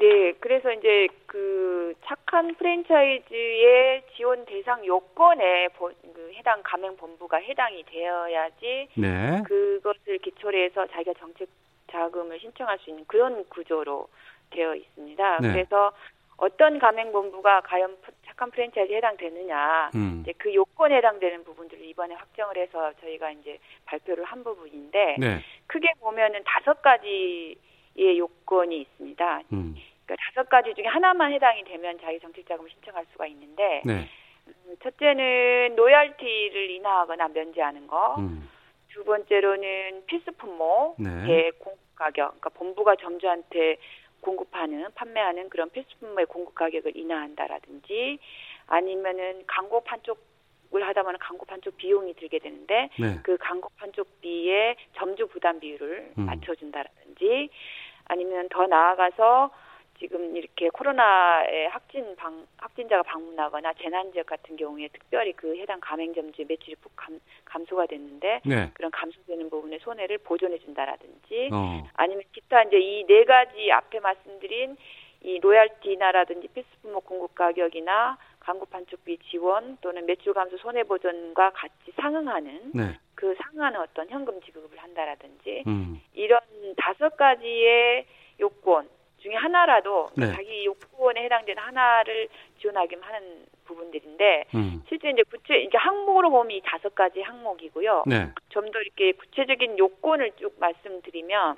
네, 0.00 0.32
그래서 0.40 0.72
이제 0.72 1.08
그 1.26 1.94
착한 2.04 2.54
프랜차이즈의 2.56 4.02
지원 4.14 4.44
대상 4.44 4.84
요건에 4.84 5.68
보- 5.68 5.90
그 6.14 6.32
해당 6.34 6.60
가맹 6.62 6.96
본부가 6.96 7.38
해당이 7.38 7.84
되어야지 7.84 8.88
네. 8.94 9.42
그것을 9.46 10.18
기초로 10.18 10.56
해서 10.58 10.86
자기가 10.88 11.14
정책 11.18 11.48
자금을 11.90 12.38
신청할 12.40 12.78
수 12.80 12.90
있는 12.90 13.04
그런 13.06 13.48
구조로 13.48 14.08
되어 14.50 14.74
있습니다. 14.74 15.38
네. 15.40 15.52
그래서 15.52 15.92
어떤 16.36 16.78
가맹 16.78 17.10
본부가 17.12 17.62
과연 17.62 17.96
프- 18.02 18.12
착한 18.26 18.50
프랜차이즈에 18.50 18.96
해당되느냐 18.98 19.90
음. 19.94 20.18
이제 20.22 20.34
그 20.36 20.52
요건에 20.54 20.96
해당되는 20.96 21.42
부분들을 21.44 21.82
이번에 21.86 22.14
확정을 22.14 22.58
해서 22.58 22.92
저희가 23.00 23.30
이제 23.30 23.58
발표를 23.86 24.24
한 24.24 24.44
부분인데 24.44 25.16
네. 25.18 25.38
크게 25.68 25.88
보면은 26.00 26.42
다섯 26.44 26.82
가지 26.82 27.56
의 27.98 28.18
요건이 28.18 28.80
있습니다. 28.80 29.42
음. 29.52 29.74
그러니까 30.04 30.16
다섯 30.26 30.48
가지 30.48 30.74
중에 30.74 30.86
하나만 30.86 31.32
해당이 31.32 31.64
되면 31.64 31.98
자기 32.00 32.20
정책 32.20 32.46
자금을 32.46 32.70
신청할 32.70 33.06
수가 33.12 33.26
있는데 33.26 33.82
네. 33.84 34.08
음, 34.46 34.76
첫째는 34.82 35.74
로열티를 35.76 36.70
인하하거나 36.70 37.28
면제하는 37.28 37.86
거, 37.86 38.16
음. 38.18 38.48
두 38.88 39.04
번째로는 39.04 40.04
필수 40.06 40.32
품목의 40.32 40.94
네. 40.98 41.50
공급 41.58 41.96
가격, 41.96 42.28
그러니까 42.28 42.50
본부가 42.50 42.96
점주한테 42.96 43.78
공급하는 44.20 44.86
판매하는 44.94 45.48
그런 45.48 45.70
필수품의 45.70 46.26
공급 46.26 46.54
가격을 46.54 46.96
인하한다라든지 46.96 48.18
아니면은 48.66 49.44
광고 49.46 49.80
판촉 49.80 50.36
을 50.74 50.84
하다 50.84 51.04
보면 51.04 51.16
광고 51.20 51.46
판촉 51.46 51.76
비용이 51.76 52.14
들게 52.14 52.40
되는데 52.40 52.90
네. 52.98 53.20
그 53.22 53.36
광고 53.36 53.68
판촉비의 53.76 54.74
점주 54.96 55.28
부담 55.28 55.60
비율을 55.60 56.12
음. 56.18 56.26
맞춰준다라든지 56.26 57.50
아니면 58.08 58.48
더 58.50 58.66
나아가서 58.66 59.50
지금 59.98 60.36
이렇게 60.36 60.68
코로나의 60.68 61.68
확진 61.70 62.16
방, 62.16 62.46
확진자가 62.58 63.02
방문하거나 63.04 63.72
재난 63.80 64.12
지역 64.12 64.26
같은 64.26 64.56
경우에 64.56 64.88
특별히 64.92 65.32
그 65.32 65.56
해당 65.56 65.80
가맹점주의 65.80 66.46
매출이 66.46 66.76
푹 66.76 66.92
감, 66.96 67.18
감소가 67.46 67.86
됐는데 67.86 68.42
네. 68.44 68.70
그런 68.74 68.90
감소되는 68.90 69.48
부분의 69.48 69.78
손해를 69.78 70.18
보존해 70.18 70.58
준다라든지 70.58 71.48
어. 71.50 71.82
아니면 71.94 72.24
기타 72.32 72.62
이제 72.64 72.78
이 72.78 73.06
네 73.06 73.24
가지 73.24 73.72
앞에 73.72 74.00
말씀드린 74.00 74.76
이 75.22 75.38
로얄티나라든지 75.40 76.48
필수품목 76.48 77.06
공급 77.06 77.34
가격이나 77.34 78.18
광고 78.40 78.66
판촉비 78.66 79.18
지원 79.30 79.78
또는 79.80 80.04
매출 80.06 80.34
감소 80.34 80.56
손해 80.58 80.84
보전과 80.84 81.50
같이 81.50 81.92
상응하는 81.96 82.72
네. 82.74 82.98
그 83.16 83.34
상응하는 83.34 83.80
어떤 83.80 84.08
현금 84.08 84.40
지급을 84.42 84.78
한다라든지 84.78 85.64
음. 85.66 86.00
이런 86.12 86.38
다섯 86.76 87.16
가지의 87.16 88.06
요건 88.38 88.88
중에 89.18 89.34
하나라도 89.34 90.10
네. 90.16 90.32
자기 90.32 90.64
요건에 90.66 91.24
해당되는 91.24 91.60
하나를 91.60 92.28
지원하기만 92.60 93.02
하는 93.02 93.46
부분들인데 93.64 94.44
음. 94.54 94.84
실제 94.88 95.10
이제 95.10 95.22
구체 95.24 95.58
이게 95.58 95.76
항목으로 95.78 96.30
보면 96.30 96.50
이 96.52 96.60
다섯 96.64 96.94
가지 96.94 97.22
항목이고요. 97.22 98.04
네. 98.06 98.28
좀더 98.50 98.80
이렇게 98.80 99.12
구체적인 99.12 99.78
요건을 99.78 100.32
쭉 100.38 100.54
말씀드리면 100.60 101.56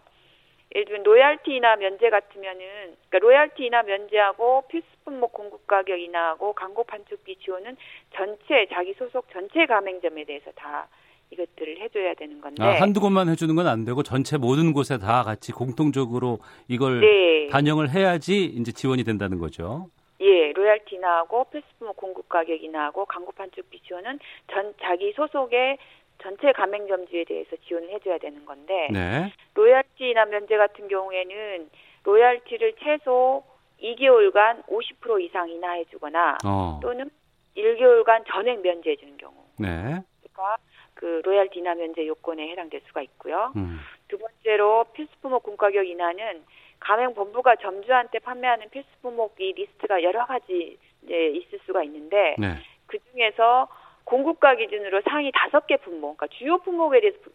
예를 0.75 0.85
들면 0.85 1.03
로열티 1.03 1.52
인하 1.52 1.77
면제 1.77 2.11
같으면은 2.11 2.97
그러니까 3.09 3.19
로열티 3.19 3.61
인하 3.61 3.83
면제하고 3.83 4.63
필수품목 4.69 5.33
공급 5.33 5.67
가격 5.67 5.99
인하하고 5.99 6.53
광고 6.53 6.85
판촉비 6.85 7.37
지원은 7.37 7.77
전체 8.15 8.67
자기 8.71 8.95
소속 8.95 9.29
전체 9.33 9.67
가맹점에 9.67 10.25
대해서 10.25 10.53
다 10.53 10.89
이것들을 11.31 11.81
해줘야 11.81 12.15
되는 12.15 12.41
건데 12.41 12.63
아, 12.63 12.81
한두 12.81 13.01
곳만 13.01 13.29
해주는 13.29 13.55
건 13.55 13.67
안 13.67 13.85
되고 13.85 14.03
전체 14.03 14.39
모든 14.39 14.73
곳에 14.73 14.99
다 14.99 15.23
같이 15.23 15.53
공통적으로 15.53 16.39
이걸 16.69 17.01
네. 17.01 17.49
반영을 17.49 17.91
해야지 17.91 18.45
이제 18.45 18.73
지원이 18.73 19.05
된다는 19.05 19.39
거죠. 19.39 19.91
예, 20.21 20.53
로열티 20.53 20.97
인하하고 20.97 21.45
필수품 21.51 21.93
공급 21.95 22.29
가격 22.29 22.63
인하하고 22.63 23.05
광고 23.05 23.31
판촉비 23.33 23.81
지원은 23.83 24.19
전 24.51 24.75
자기 24.81 25.13
소속의 25.13 25.79
전체 26.23 26.51
가맹점주에 26.53 27.25
대해서 27.25 27.55
지원을 27.69 27.91
해줘야 27.91 28.19
되는 28.19 28.45
건데 28.45 28.89
네. 28.91 29.33
로열티 29.55 30.01
인하 30.01 30.25
면제 30.25 30.57
같은 30.57 30.89
경우에는 30.89 31.69
로열티를 32.05 32.75
최소 32.83 33.45
2개월간 33.83 34.65
50% 34.67 35.23
이상 35.23 35.49
인하해주거나 35.49 36.39
어. 36.45 36.81
또는 36.83 37.09
1개월간 37.57 38.25
전액 38.27 38.61
면제해주는 38.63 39.17
경우. 39.19 39.35
네. 39.59 40.01
가 40.33 40.57
그 40.99 41.23
로열티 41.25 41.61
인하 41.61 41.75
면제 41.77 42.05
요건에 42.09 42.49
해당될 42.51 42.81
수가 42.89 43.03
있고요. 43.03 43.53
음. 43.55 43.79
두 44.09 44.19
번째로 44.19 44.85
필수품목 44.95 45.45
공급 45.45 45.67
가격 45.67 45.87
인하는 45.87 46.43
가맹 46.81 47.15
본부가 47.15 47.55
점주한테 47.57 48.19
판매하는 48.19 48.69
필수품목이 48.71 49.53
리스트가 49.53 50.03
여러 50.03 50.27
가지 50.27 50.77
이제 51.05 51.27
있을 51.29 51.61
수가 51.67 51.85
있는데 51.85 52.35
네. 52.37 52.55
그 52.87 52.99
중에서 53.13 53.69
공급가 54.03 54.57
기준으로 54.57 55.03
상위 55.09 55.31
다섯 55.33 55.69
개 55.69 55.77
품목, 55.77 56.17
그러니까 56.17 56.27
주요 56.37 56.59
품목에 56.59 57.01
대해서 57.01 57.19
부- 57.23 57.31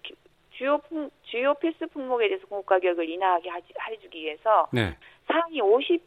주요 0.51 0.77
품, 0.79 1.09
주요 1.23 1.53
필수 1.53 1.87
품목에 1.87 2.27
대해서 2.27 2.45
공급 2.47 2.65
가격을 2.65 3.07
인하하게 3.09 3.49
하지, 3.49 3.67
해주기 3.89 4.19
위해서 4.23 4.67
네. 4.73 4.97
상위 5.31 5.61
50 5.61 6.01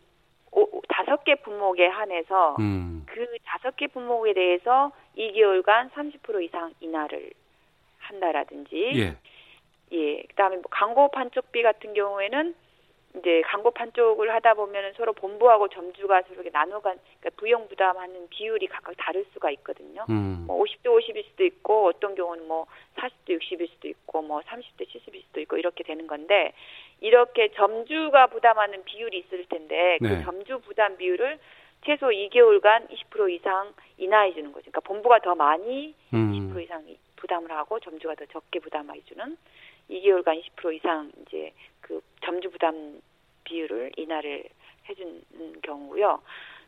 오- 0.52 0.82
다섯 0.90 1.24
개 1.24 1.36
품목에 1.36 1.86
한해서 1.86 2.56
음. 2.58 3.04
그 3.06 3.26
다섯 3.44 3.74
개 3.76 3.86
품목에 3.86 4.34
대해서 4.34 4.92
2개월간 5.16 5.90
30% 5.92 6.42
이상 6.44 6.72
인하를 6.80 7.30
한다라든지 8.08 8.92
예. 8.96 9.16
예, 9.92 10.22
그다음에 10.22 10.56
뭐 10.56 10.64
광고 10.70 11.08
판촉비 11.10 11.62
같은 11.62 11.94
경우에는 11.94 12.54
이제 13.18 13.42
광고 13.46 13.70
판촉을 13.70 14.32
하다 14.34 14.54
보면은 14.54 14.92
서로 14.94 15.12
본부하고 15.12 15.68
점주가 15.68 16.22
서로 16.22 16.34
이렇게 16.34 16.50
나눠간 16.50 16.98
그러니까 17.20 17.40
부용 17.40 17.68
부담하는 17.68 18.28
비율이 18.28 18.66
각각 18.66 18.94
다를 18.98 19.24
수가 19.32 19.50
있거든요. 19.52 20.04
음. 20.10 20.44
뭐 20.46 20.62
50대 20.62 20.84
50일 20.84 21.24
수도 21.30 21.44
있고 21.44 21.86
어떤 21.86 22.14
경우는 22.14 22.46
뭐 22.46 22.66
40대 22.96 23.38
60일 23.38 23.70
수도 23.70 23.88
있고 23.88 24.22
뭐 24.22 24.40
30대 24.40 24.86
70일 24.86 25.22
수도 25.22 25.40
있고 25.40 25.56
이렇게 25.56 25.82
되는 25.82 26.06
건데 26.06 26.52
이렇게 27.00 27.48
점주가 27.54 28.26
부담하는 28.26 28.84
비율이 28.84 29.18
있을 29.18 29.46
텐데 29.46 29.98
네. 30.00 30.08
그 30.08 30.24
점주 30.24 30.60
부담 30.60 30.96
비율을 30.96 31.38
최소 31.84 32.08
2개월간 32.08 32.90
20% 32.90 33.30
이상 33.32 33.72
인하해 33.96 34.32
주는 34.34 34.52
거죠. 34.52 34.70
그러니까 34.70 34.80
본부가 34.80 35.20
더 35.20 35.34
많이 35.34 35.94
음. 36.12 36.52
20% 36.52 36.64
이상 36.64 36.84
부담을 37.16 37.50
하고 37.50 37.80
점주가 37.80 38.14
더 38.14 38.26
적게 38.26 38.58
부담해 38.60 39.00
주는 39.06 39.36
2개월간 39.90 40.42
20% 40.56 40.74
이상 40.74 41.10
이제 41.22 41.52
그 41.80 42.00
점주 42.24 42.50
부담 42.50 43.00
비율을 43.44 43.92
인하를 43.96 44.44
해주는 44.88 45.60
경우고요. 45.62 46.22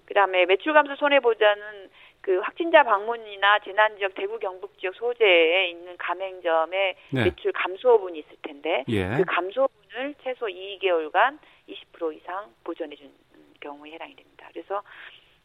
그다음에 0.06 0.46
매출 0.46 0.72
감소 0.72 0.94
손해 0.96 1.20
보자는 1.20 1.90
그 2.20 2.38
확진자 2.38 2.82
방문이나 2.82 3.58
재난 3.60 3.96
지역 3.98 4.14
대구 4.14 4.38
경북 4.38 4.78
지역 4.78 4.94
소재에 4.94 5.68
있는 5.70 5.96
가맹점의 5.98 6.94
네. 7.10 7.24
매출 7.24 7.52
감소분이 7.52 8.18
있을 8.20 8.36
텐데 8.42 8.84
예. 8.88 9.08
그 9.16 9.24
감소분을 9.24 10.14
최소 10.22 10.46
2개월간 10.46 11.38
20% 11.68 12.16
이상 12.16 12.52
보전해 12.64 12.96
주는 12.96 13.12
경우에 13.60 13.92
해당이 13.92 14.16
됩니다. 14.16 14.48
그래서 14.52 14.82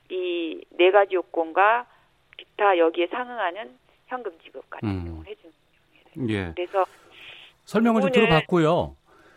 이 0.09 0.61
네 0.71 0.91
가지 0.91 1.15
요건과 1.15 1.85
기타 2.37 2.77
여기에 2.77 3.07
상응하는 3.07 3.77
현금 4.13 4.31
지급 4.43 4.69
같은 4.69 4.87
음. 4.87 5.05
경우를 5.05 5.31
해주는 5.31 5.53
경우에 6.13 6.33
예. 6.33 6.53
그래서 6.55 6.85
설명을 7.65 8.01
좀 8.01 8.09
부분을- 8.11 8.13
들어봤고요. 8.13 8.95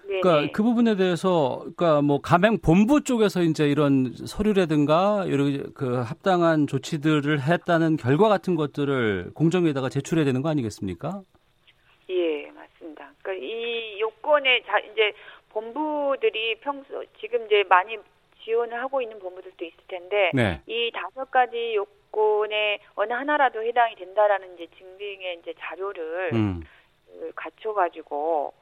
네네. 0.08 0.20
그러니까 0.20 0.52
그 0.52 0.62
부분에 0.62 0.94
대해서 0.96 1.58
그러니까 1.76 2.00
뭐 2.02 2.20
가맹 2.20 2.58
본부 2.60 3.02
쪽에서 3.02 3.42
이제 3.42 3.66
이런 3.68 4.12
서류라든가 4.14 5.24
이런 5.26 5.72
그 5.74 5.96
합당한 6.02 6.66
조치들을 6.68 7.40
했다는 7.40 7.96
결과 7.96 8.28
같은 8.28 8.54
것들을 8.54 9.30
공정위에다가 9.34 9.88
제출해야 9.88 10.24
되는 10.24 10.42
거 10.42 10.48
아니겠습니까? 10.50 11.22
예, 12.10 12.50
맞습니다. 12.52 13.10
그러니까 13.22 13.44
이 13.44 13.98
요건에 14.00 14.62
자, 14.62 14.78
이제 14.78 15.12
본부들이 15.48 16.60
평소 16.60 17.02
지금 17.20 17.44
이제 17.46 17.64
많이 17.68 17.96
지원을 18.44 18.80
하고 18.80 19.02
있는 19.02 19.18
본부들도 19.18 19.64
있을 19.64 19.76
텐데 19.88 20.30
네. 20.34 20.60
이 20.68 20.92
다섯 20.92 21.28
가지 21.32 21.74
요 21.74 21.84
건에 22.16 22.78
어느 22.94 23.12
하나라도 23.12 23.62
해당이 23.62 23.94
된다라는 23.96 24.54
이제 24.54 24.66
증빙의 24.78 25.40
이제 25.42 25.52
자료를 25.58 26.30
음. 26.32 26.62
그 27.06 27.30
갖춰가지고 27.36 28.54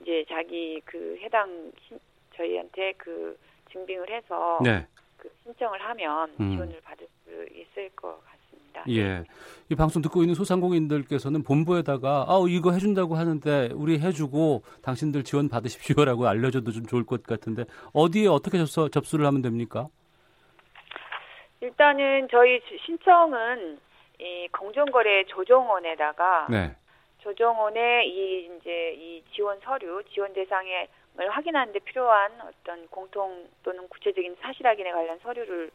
이제 0.00 0.24
자기 0.28 0.80
그 0.86 1.18
해당 1.20 1.70
신, 1.86 1.98
저희한테 2.34 2.94
그 2.96 3.38
증빙을 3.70 4.10
해서 4.10 4.58
네. 4.64 4.86
그 5.18 5.30
신청을 5.42 5.78
하면 5.82 6.32
음. 6.40 6.52
지원을 6.52 6.80
받을 6.80 7.06
수 7.24 7.30
있을 7.54 7.90
것 7.90 8.18
같습니다. 8.24 8.84
예. 8.88 9.24
이 9.68 9.74
방송 9.74 10.00
듣고 10.00 10.22
있는 10.22 10.34
소상공인들께서는 10.34 11.42
본부에다가 11.42 12.24
아 12.28 12.42
이거 12.48 12.72
해준다고 12.72 13.16
하는데 13.16 13.68
우리 13.74 14.00
해주고 14.00 14.62
당신들 14.80 15.22
지원 15.24 15.50
받으십시오라고 15.50 16.26
알려줘도 16.26 16.72
좀 16.72 16.86
좋을 16.86 17.04
것 17.04 17.22
같은데 17.22 17.66
어디에 17.92 18.26
어떻게 18.26 18.56
접수, 18.56 18.88
접수를 18.90 19.26
하면 19.26 19.42
됩니까? 19.42 19.88
일단은 21.62 22.26
저희 22.28 22.60
신청은 22.84 23.78
이 24.18 24.48
공정거래 24.48 25.24
조정원에다가 25.26 26.48
네. 26.50 26.74
조정원에 27.18 28.04
이 28.04 28.46
이제 28.58 28.92
이 28.98 29.22
지원 29.32 29.60
서류, 29.60 30.02
지원 30.12 30.32
대상을 30.32 30.88
확인하는데 31.28 31.78
필요한 31.80 32.32
어떤 32.40 32.88
공통 32.88 33.46
또는 33.62 33.88
구체적인 33.88 34.36
사실 34.40 34.66
확인에 34.66 34.90
관련 34.90 35.18
서류를 35.20 35.70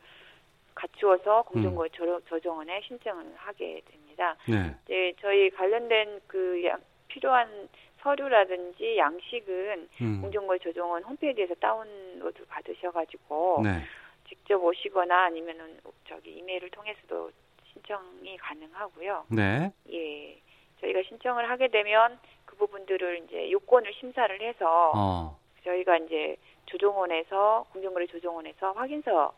갖추어서 0.75 1.43
공정거래 1.43 1.89
조- 1.89 2.19
조정원에 2.25 2.81
신청을 2.81 3.33
하게 3.37 3.81
됩니다. 3.89 4.35
네. 4.47 4.75
이제 4.85 5.13
저희 5.21 5.49
관련된 5.51 6.19
그 6.27 6.63
양- 6.65 6.81
필요한 7.07 7.69
서류라든지 8.01 8.97
양식은 8.97 9.89
음. 10.01 10.21
공정거래 10.21 10.59
조정원 10.59 11.01
홈페이지에서 11.03 11.55
다운로드 11.55 12.45
받으셔가지고 12.45 13.61
네. 13.63 13.83
직접 14.27 14.63
오시거나 14.63 15.25
아니면은 15.25 15.79
저기 16.07 16.31
이메일을 16.37 16.69
통해서도 16.69 17.31
신청이 17.73 18.37
가능하고요. 18.37 19.25
네. 19.29 19.71
예. 19.91 20.41
저희가 20.81 21.01
신청을 21.07 21.49
하게 21.49 21.69
되면 21.69 22.19
그 22.45 22.55
부분들을 22.55 23.23
이제 23.25 23.51
요건을 23.51 23.93
심사를 23.93 24.41
해서 24.41 24.91
어. 24.95 25.39
저희가 25.63 25.97
이제 25.97 26.37
조정원에서 26.65 27.65
공정거래 27.71 28.07
조정원에서 28.07 28.73
확인서 28.73 29.33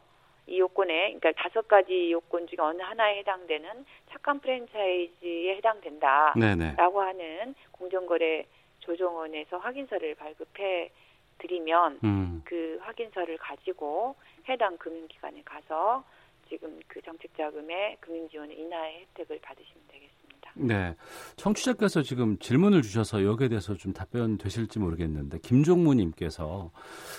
이 0.48 0.60
요건에 0.60 1.14
그러니까 1.14 1.32
다섯 1.34 1.68
가지 1.68 2.12
요건 2.12 2.48
중에 2.48 2.58
어느 2.60 2.82
하나에 2.82 3.20
해당되는 3.20 3.86
착한 4.10 4.40
프랜차이즈에 4.40 5.56
해당된다라고 5.58 6.40
네네. 6.40 6.76
하는 6.76 7.56
공정거래 7.72 8.46
조정원에서 8.80 9.58
확인서를 9.58 10.16
발급해 10.16 10.90
드리면 11.38 12.00
음. 12.04 12.42
그 12.46 12.80
확인서를 12.82 13.38
가지고 13.38 14.16
해당 14.50 14.78
금융기관에 14.78 15.42
가서 15.46 16.04
지금 16.50 16.80
그 16.88 17.02
정책자금의 17.02 17.98
금융지원의 18.00 18.60
인하의 18.60 19.02
혜택을 19.02 19.40
받으시면 19.42 19.84
되겠습니다. 19.88 20.52
네. 20.56 20.96
청취자께서 21.36 22.02
지금 22.02 22.40
질문을 22.40 22.82
주셔서 22.82 23.24
여기에 23.24 23.50
대해서 23.50 23.76
좀 23.76 23.94
답변 23.94 24.38
되실지 24.38 24.80
모르겠는데 24.80 25.40
김종무님께서 25.40 26.72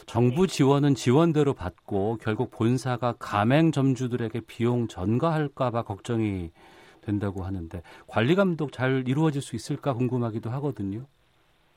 정부 0.07 0.47
네. 0.47 0.53
지원은 0.55 0.97
지원대로 0.97 1.55
받고 1.55 2.19
결국 2.21 2.51
본사가 2.51 3.15
가맹 3.21 3.71
점주들에게 3.71 4.41
비용 4.49 4.89
전가할까봐 4.89 5.85
걱정이 5.85 6.51
된다고 7.03 7.45
하는데 7.45 7.83
관리 8.09 8.35
감독 8.35 8.73
잘 8.73 9.05
이루어질 9.07 9.41
수 9.41 9.55
있을까 9.55 9.95
궁금하기도 9.95 10.51
하거든요. 10.51 11.07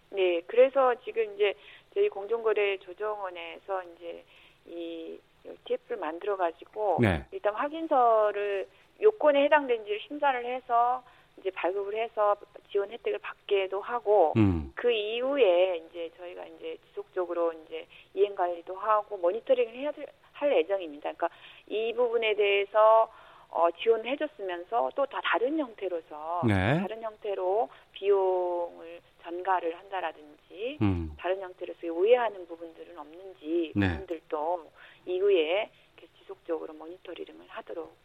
네, 0.10 0.42
그래서 0.48 0.94
지금 1.04 1.34
이제 1.36 1.54
저희 1.94 2.10
공정거래 2.10 2.78
조정원에서 2.80 3.84
이제 3.96 4.26
이 4.66 5.20
TF를 5.66 5.98
만들어 5.98 6.38
가지고 6.38 6.98
네. 7.02 7.26
일단 7.32 7.54
확인서를 7.56 8.68
요건에 9.02 9.44
해당된지를 9.46 10.00
심사를 10.02 10.46
해서 10.46 11.04
이제 11.38 11.50
발급을 11.52 11.96
해서 11.96 12.36
지원 12.72 12.92
혜택을 12.92 13.20
받게도 13.20 13.82
하고 13.82 14.34
음. 14.38 14.72
그 14.76 14.92
이후에 14.92 15.78
이제 15.90 16.12
저희가 16.18 16.46
이제 16.46 16.78
지속적으로 16.90 17.52
이제 17.54 17.86
이행 18.14 18.36
관리도 18.36 18.76
하고 18.76 19.18
모니터링을 19.18 19.74
해야 19.76 19.92
될- 19.92 20.08
할 20.34 20.56
예정입니다. 20.58 21.14
그러니까 21.14 21.30
이 21.68 21.94
부분에 21.94 22.36
대해서 22.36 23.12
어, 23.54 23.70
지원을 23.72 24.06
해줬으면서 24.12 24.92
또 24.96 25.06
다 25.06 25.22
다른 25.24 25.60
형태로서 25.60 26.42
네. 26.48 26.80
다른 26.82 27.04
형태로 27.04 27.70
비용을 27.92 29.00
전가를 29.22 29.78
한다라든지 29.78 30.80
음. 30.82 31.12
다른 31.18 31.40
형태로서 31.40 31.88
오해하는 31.88 32.48
부분들은 32.48 32.98
없는지 32.98 33.74
네. 33.76 33.90
부분들도 33.90 34.72
이후에 35.06 35.70
계속 35.96 36.14
지속적으로 36.20 36.74
모니터링을 36.74 37.46
하도록 37.48 37.96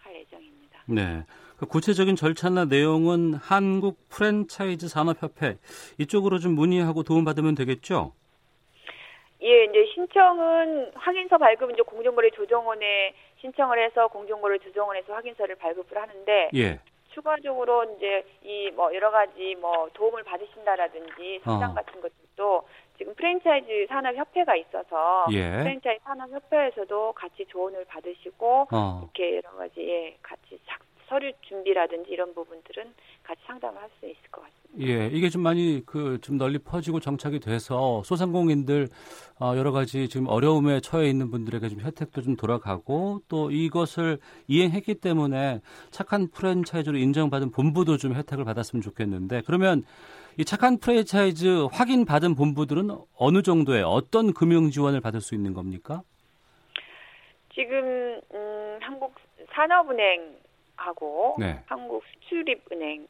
할 0.00 0.16
예정입니다. 0.16 0.82
네. 0.86 1.24
그 1.58 1.66
구체적인 1.66 2.16
절차나 2.16 2.64
내용은 2.64 3.34
한국 3.34 3.98
프랜차이즈 4.08 4.88
산업협회 4.88 5.58
이쪽으로 5.98 6.38
좀 6.38 6.54
문의하고 6.54 7.04
도움받으면 7.04 7.54
되겠죠? 7.54 8.12
예, 9.42 9.64
이제 9.64 9.86
신청은 9.94 10.92
확인서 10.94 11.36
발급은 11.38 11.74
이제 11.74 11.82
공정거래 11.82 12.30
조정원에 12.30 13.14
신청을 13.42 13.78
해서 13.84 14.08
공정거래 14.08 14.58
조정원에서 14.58 15.12
확인서를 15.12 15.56
발급을 15.56 16.00
하는데 16.00 16.50
예. 16.54 16.78
추가적으로 17.10 17.84
이제 17.96 18.24
이 18.42 18.70
뭐 18.74 18.94
여러 18.94 19.10
가지 19.10 19.54
뭐 19.56 19.90
도움을 19.92 20.22
받으신다라든지 20.22 21.40
상담 21.44 21.72
어. 21.72 21.74
같은 21.74 22.00
것들도 22.00 22.66
지금 22.96 23.14
프랜차이즈 23.14 23.86
산업 23.88 24.14
협회가 24.16 24.56
있어서 24.56 25.26
예. 25.32 25.50
프랜차이즈 25.58 26.02
산업 26.04 26.30
협회에서도 26.30 27.12
같이 27.12 27.44
조언을 27.46 27.84
받으시고 27.84 28.68
어. 28.72 29.00
이렇게 29.02 29.36
여러 29.36 29.50
가지 29.56 29.80
예, 29.86 30.16
같이 30.22 30.58
작- 30.66 30.80
서류 31.08 31.32
준비라든지 31.42 32.10
이런 32.10 32.32
부분들은 32.32 32.94
같이 33.22 33.40
상담을 33.46 33.80
할 33.80 33.88
수 34.00 34.06
있을 34.06 34.20
것 34.30 34.42
같습니다. 34.42 34.62
예, 34.80 35.06
이게 35.12 35.28
좀 35.28 35.42
많이 35.42 35.82
그 35.84 36.18
좀 36.22 36.38
널리 36.38 36.58
퍼지고 36.58 36.98
정착이 37.00 37.40
돼서 37.40 38.02
소상공인들 38.04 38.88
어, 39.40 39.54
여러 39.56 39.70
가지 39.72 40.08
지금 40.08 40.26
어려움에 40.28 40.80
처해 40.80 41.08
있는 41.08 41.30
분들에게 41.30 41.68
좀 41.68 41.80
혜택도 41.80 42.22
좀 42.22 42.36
돌아가고 42.36 43.20
또 43.28 43.50
이것을 43.50 44.18
이행했기 44.48 44.94
때문에 44.96 45.60
착한 45.90 46.28
프랜차이즈로 46.30 46.96
인정받은 46.98 47.50
본부도 47.50 47.96
좀 47.98 48.14
혜택을 48.14 48.44
받았으면 48.44 48.82
좋겠는데 48.82 49.42
그러면 49.46 49.84
이 50.38 50.44
착한 50.44 50.78
프랜차이즈 50.78 51.66
확인 51.70 52.04
받은 52.06 52.34
본부들은 52.34 52.90
어느 53.18 53.42
정도의 53.42 53.82
어떤 53.82 54.32
금융 54.32 54.70
지원을 54.70 55.00
받을 55.00 55.20
수 55.20 55.34
있는 55.34 55.52
겁니까? 55.52 56.02
지금 57.54 58.20
음, 58.32 58.78
한국 58.80 59.14
산업은행 59.52 60.36
하고 60.82 61.36
네. 61.38 61.60
한국 61.66 62.02
수출입은행 62.04 63.06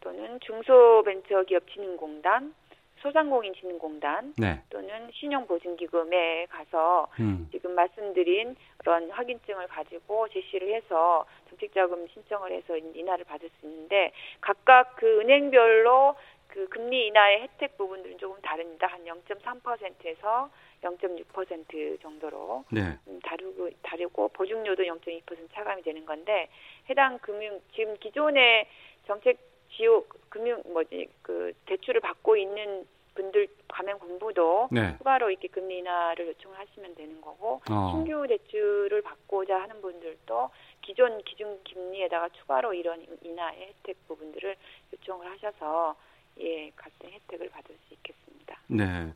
또는 0.00 0.38
중소벤처기업진흥공단, 0.40 2.54
소상공인진흥공단 2.98 4.34
네. 4.38 4.62
또는 4.70 5.10
신용보증기금에 5.12 6.46
가서 6.46 7.08
음. 7.20 7.48
지금 7.52 7.74
말씀드린 7.74 8.56
그런 8.78 9.10
확인증을 9.10 9.66
가지고 9.68 10.28
제시를 10.28 10.74
해서 10.74 11.26
정책자금 11.50 12.08
신청을 12.08 12.52
해서 12.52 12.76
인하를 12.76 13.24
받을 13.24 13.50
수 13.60 13.66
있는데 13.66 14.12
각각 14.40 14.96
그 14.96 15.20
은행별로 15.20 16.16
그 16.56 16.66
금리 16.70 17.08
인하의 17.08 17.42
혜택 17.42 17.76
부분들은 17.76 18.16
조금 18.16 18.40
다릅니다. 18.40 18.86
한 18.86 19.04
0.3%에서 19.04 20.48
0.6% 20.82 22.00
정도로 22.00 22.64
네. 22.70 22.98
음, 23.08 23.20
다르고 23.22 23.68
다르고 23.82 24.28
보증료도 24.28 24.82
0.2% 24.84 25.52
차감이 25.52 25.82
되는 25.82 26.06
건데 26.06 26.48
해당 26.88 27.18
금융 27.18 27.60
지금 27.74 27.94
기존의 27.98 28.66
정책 29.06 29.38
지요 29.72 30.02
금융 30.30 30.62
뭐지 30.72 31.08
그 31.20 31.52
대출을 31.66 32.00
받고 32.00 32.38
있는 32.38 32.86
분들 33.14 33.48
가맹 33.68 33.98
공부도 33.98 34.68
네. 34.72 34.96
추가로 34.96 35.28
이렇게 35.28 35.48
금리 35.48 35.78
인하를 35.78 36.28
요청을 36.28 36.58
하시면 36.58 36.94
되는 36.94 37.20
거고 37.20 37.60
어. 37.70 37.90
신규 37.92 38.26
대출을 38.26 39.02
받고자 39.02 39.60
하는 39.60 39.82
분들도 39.82 40.50
기존 40.80 41.22
기준 41.24 41.62
금리에다가 41.64 42.30
추가로 42.30 42.72
이런 42.72 43.04
인하의 43.20 43.74
혜택 43.84 44.08
부분들을 44.08 44.56
요청을 44.94 45.30
하셔서 45.30 45.96
예 46.40 46.70
같은 46.76 47.10
혜택을 47.10 47.48
받을 47.50 47.76
수 47.86 47.94
있겠습니다. 47.94 48.58
네. 48.68 49.12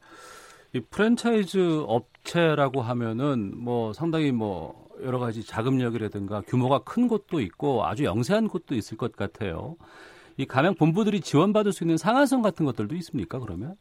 이 0.73 0.81
프랜차이즈 0.81 1.83
업체라고 1.87 2.81
하면은 2.81 3.53
뭐 3.57 3.93
상당히 3.93 4.31
뭐 4.31 4.89
여러 5.03 5.19
가지 5.19 5.45
자금력이라든가 5.45 6.43
규모가 6.43 6.81
큰 6.85 7.09
곳도 7.09 7.41
있고 7.41 7.85
아주 7.85 8.05
영세한 8.05 8.49
곳도 8.49 8.75
있을 8.75 8.97
것 8.97 9.17
같아요. 9.17 9.77
이 10.37 10.47
가맹 10.47 10.75
본부들이 10.75 11.21
지원받을 11.21 11.73
수 11.73 11.85
있는 11.85 11.97
상한선 11.97 12.43
같은 12.43 12.65
것들도 12.65 12.95
있습니까? 12.97 13.39
그러면? 13.41 13.77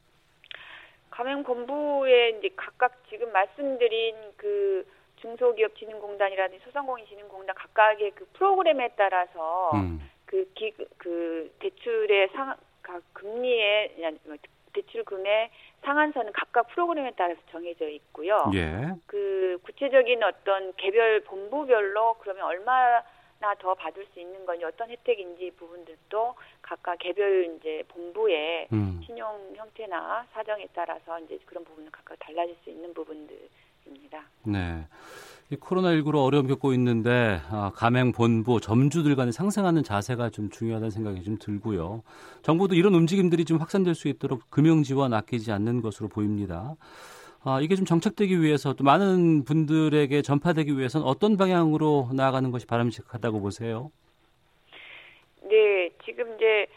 가맹 1.09 1.43
본부에 1.43 2.37
이제 2.37 2.49
각각 2.55 3.03
지금 3.09 3.31
말씀드린 3.31 4.15
그 4.35 4.85
중소기업진흥공단이라든지 5.17 6.63
소상공인진흥공단 6.63 7.55
각각의 7.55 8.11
그 8.15 8.25
프로그램에 8.33 8.89
따라서 8.97 9.71
음. 9.75 9.99
그, 10.25 10.49
기, 10.53 10.73
그 10.97 11.53
대출의 11.59 12.29
상, 12.33 12.55
각 12.89 13.03
아니, 14.03 14.17
뭐 14.25 14.35
대출금의 14.73 15.49
상한선은 15.81 16.31
각각 16.33 16.67
프로그램에 16.69 17.11
따라서 17.15 17.39
정해져 17.51 17.87
있고요. 17.87 18.51
예. 18.53 18.93
그 19.05 19.57
구체적인 19.63 20.23
어떤 20.23 20.73
개별 20.75 21.21
본부별로 21.21 22.15
그러면 22.19 22.45
얼마 22.45 23.01
나 23.39 23.55
더 23.55 23.73
받을 23.73 24.05
수 24.13 24.19
있는 24.19 24.45
건지 24.45 24.65
어떤 24.65 24.89
혜택인지 24.89 25.51
부분들도 25.51 26.35
각각 26.61 26.97
개별 26.99 27.55
이제 27.55 27.83
본부의 27.87 28.67
음. 28.73 29.01
신용 29.05 29.53
형태나 29.55 30.25
사정에 30.33 30.67
따라서 30.73 31.19
이제 31.21 31.39
그런 31.45 31.63
부분은 31.63 31.89
각각 31.91 32.19
달라질 32.19 32.55
수 32.63 32.69
있는 32.69 32.93
부분들 32.93 33.49
입니다. 33.85 34.23
네. 34.43 34.85
이 35.51 35.55
코로나19로 35.55 36.23
어려움 36.23 36.47
겪고 36.47 36.73
있는데 36.73 37.41
아, 37.49 37.71
가맹 37.73 38.11
본부 38.11 38.61
점주들 38.61 39.15
간에 39.15 39.31
상생하는 39.31 39.83
자세가 39.83 40.29
좀 40.29 40.49
중요하다는 40.51 40.91
생각이 40.91 41.23
좀 41.23 41.37
들고요. 41.39 42.03
정부도 42.43 42.75
이런 42.75 42.93
움직임들이 42.93 43.45
좀 43.45 43.57
확산될 43.57 43.95
수 43.95 44.07
있도록 44.09 44.49
금융 44.51 44.83
지원 44.83 45.13
아끼지 45.13 45.51
않는 45.51 45.81
것으로 45.81 46.07
보입니다. 46.07 46.75
아, 47.43 47.61
이게 47.61 47.75
좀 47.75 47.85
정착되기 47.85 48.41
위해서 48.41 48.73
또 48.73 48.83
많은 48.83 49.43
분들에게 49.43 50.21
전파되기 50.21 50.77
위해서는 50.77 51.07
어떤 51.07 51.35
방향으로 51.35 52.09
나아가는 52.13 52.51
것이 52.51 52.67
바람직하다고 52.67 53.41
보세요? 53.41 53.91
네, 55.41 55.89
지금 56.05 56.35
이제 56.35 56.67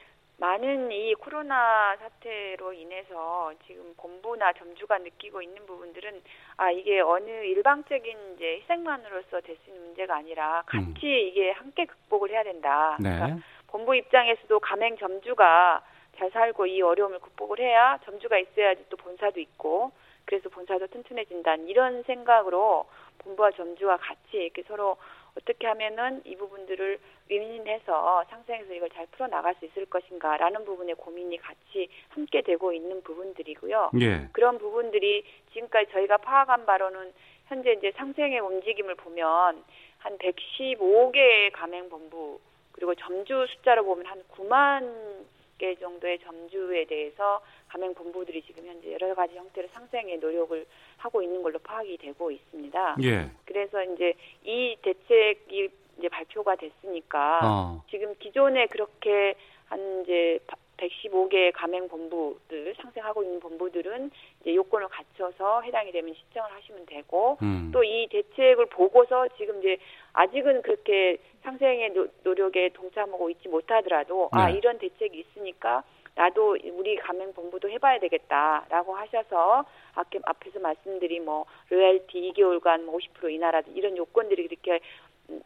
많은 0.42 0.90
이 0.90 1.14
코로나 1.14 1.96
사태로 1.98 2.72
인해서 2.72 3.52
지금 3.64 3.94
본부나 3.96 4.52
점주가 4.54 4.98
느끼고 4.98 5.40
있는 5.40 5.64
부분들은 5.66 6.20
아 6.56 6.72
이게 6.72 6.98
어느 6.98 7.30
일방적인 7.30 8.34
이제 8.34 8.58
희생만으로서 8.62 9.40
될 9.40 9.56
수 9.62 9.70
있는 9.70 9.84
문제가 9.84 10.16
아니라 10.16 10.64
같이 10.66 11.06
음. 11.06 11.28
이게 11.28 11.52
함께 11.52 11.84
극복을 11.84 12.30
해야 12.30 12.42
된다. 12.42 12.96
네. 12.98 13.14
그러니까 13.14 13.40
본부 13.68 13.94
입장에서도 13.94 14.58
가맹 14.58 14.96
점주가 14.96 15.80
잘 16.18 16.28
살고 16.32 16.66
이 16.66 16.82
어려움을 16.82 17.20
극복을 17.20 17.60
해야 17.60 17.98
점주가 18.04 18.36
있어야지 18.38 18.84
또 18.88 18.96
본사도 18.96 19.38
있고 19.38 19.92
그래서 20.24 20.48
본사도 20.48 20.88
튼튼해진다는 20.88 21.68
이런 21.68 22.02
생각으로 22.02 22.86
본부와 23.18 23.52
점주가 23.52 23.96
같이 23.98 24.38
이렇게 24.38 24.64
서로 24.64 24.96
어떻게 25.36 25.66
하면은 25.66 26.22
이 26.24 26.36
부분들을 26.36 26.98
윈윈해서 27.28 28.24
상생해서 28.28 28.74
이걸 28.74 28.90
잘 28.90 29.06
풀어 29.12 29.26
나갈 29.26 29.54
수 29.54 29.64
있을 29.64 29.86
것인가라는 29.86 30.64
부분의 30.64 30.96
고민이 30.96 31.38
같이 31.38 31.88
함께 32.10 32.42
되고 32.42 32.72
있는 32.72 33.02
부분들이고요. 33.02 33.90
예. 34.00 34.28
그런 34.32 34.58
부분들이 34.58 35.24
지금까지 35.52 35.90
저희가 35.92 36.18
파악한 36.18 36.66
바로는 36.66 37.12
현재 37.46 37.72
이제 37.72 37.92
상생의 37.96 38.40
움직임을 38.40 38.94
보면 38.96 39.64
한 39.98 40.18
115개의 40.18 41.52
가맹본부 41.52 42.40
그리고 42.72 42.94
점주 42.94 43.46
숫자로 43.48 43.84
보면 43.84 44.06
한 44.06 44.22
9만 44.32 45.24
개 45.58 45.76
정도의 45.76 46.18
점주에 46.20 46.86
대해서 46.86 47.40
가맹 47.72 47.94
본부들이 47.94 48.42
지금 48.42 48.66
현재 48.66 48.92
여러 48.92 49.14
가지 49.14 49.34
형태로 49.34 49.68
상생의 49.72 50.18
노력을 50.18 50.66
하고 50.98 51.22
있는 51.22 51.42
걸로 51.42 51.58
파악이 51.58 51.96
되고 51.96 52.30
있습니다. 52.30 52.96
예. 53.02 53.30
그래서 53.46 53.82
이제 53.82 54.12
이 54.44 54.76
대책이 54.82 55.70
이제 55.98 56.08
발표가 56.08 56.54
됐으니까 56.56 57.40
어. 57.42 57.84
지금 57.90 58.14
기존에 58.18 58.66
그렇게 58.66 59.34
한 59.66 60.02
이제 60.02 60.38
115개 60.76 61.52
가맹 61.54 61.88
본부들 61.88 62.74
상생하고 62.76 63.22
있는 63.22 63.40
본부들은 63.40 64.10
이제 64.40 64.54
요건을 64.54 64.88
갖춰서 64.88 65.62
해당이 65.62 65.92
되면 65.92 66.12
신청을 66.12 66.52
하시면 66.52 66.86
되고 66.86 67.38
음. 67.40 67.70
또 67.72 67.99
이 67.99 68.08
대책을 68.08 68.66
보고서 68.66 69.28
지금 69.38 69.60
이제 69.60 69.78
아직은 70.12 70.60
그렇게 70.62 71.18
상생의 71.42 71.90
노, 71.90 72.08
노력에 72.22 72.70
동참하고 72.74 73.30
있지 73.30 73.48
못하더라도 73.48 74.28
아 74.32 74.50
네. 74.50 74.58
이런 74.58 74.78
대책이 74.78 75.18
있으니까 75.20 75.84
나도 76.14 76.56
우리 76.72 76.96
가맹 76.96 77.32
본부도 77.32 77.70
해봐야 77.70 77.98
되겠다라고 78.00 78.94
하셔서 78.94 79.64
앞에, 79.94 80.18
앞에서 80.22 80.60
말씀드린 80.60 81.24
뭐 81.24 81.46
로열티 81.70 82.32
2개월간 82.32 82.82
뭐 82.84 82.98
50% 82.98 83.30
인하라든지 83.30 83.78
이런 83.78 83.96
요건들이 83.96 84.44
이렇게 84.44 84.80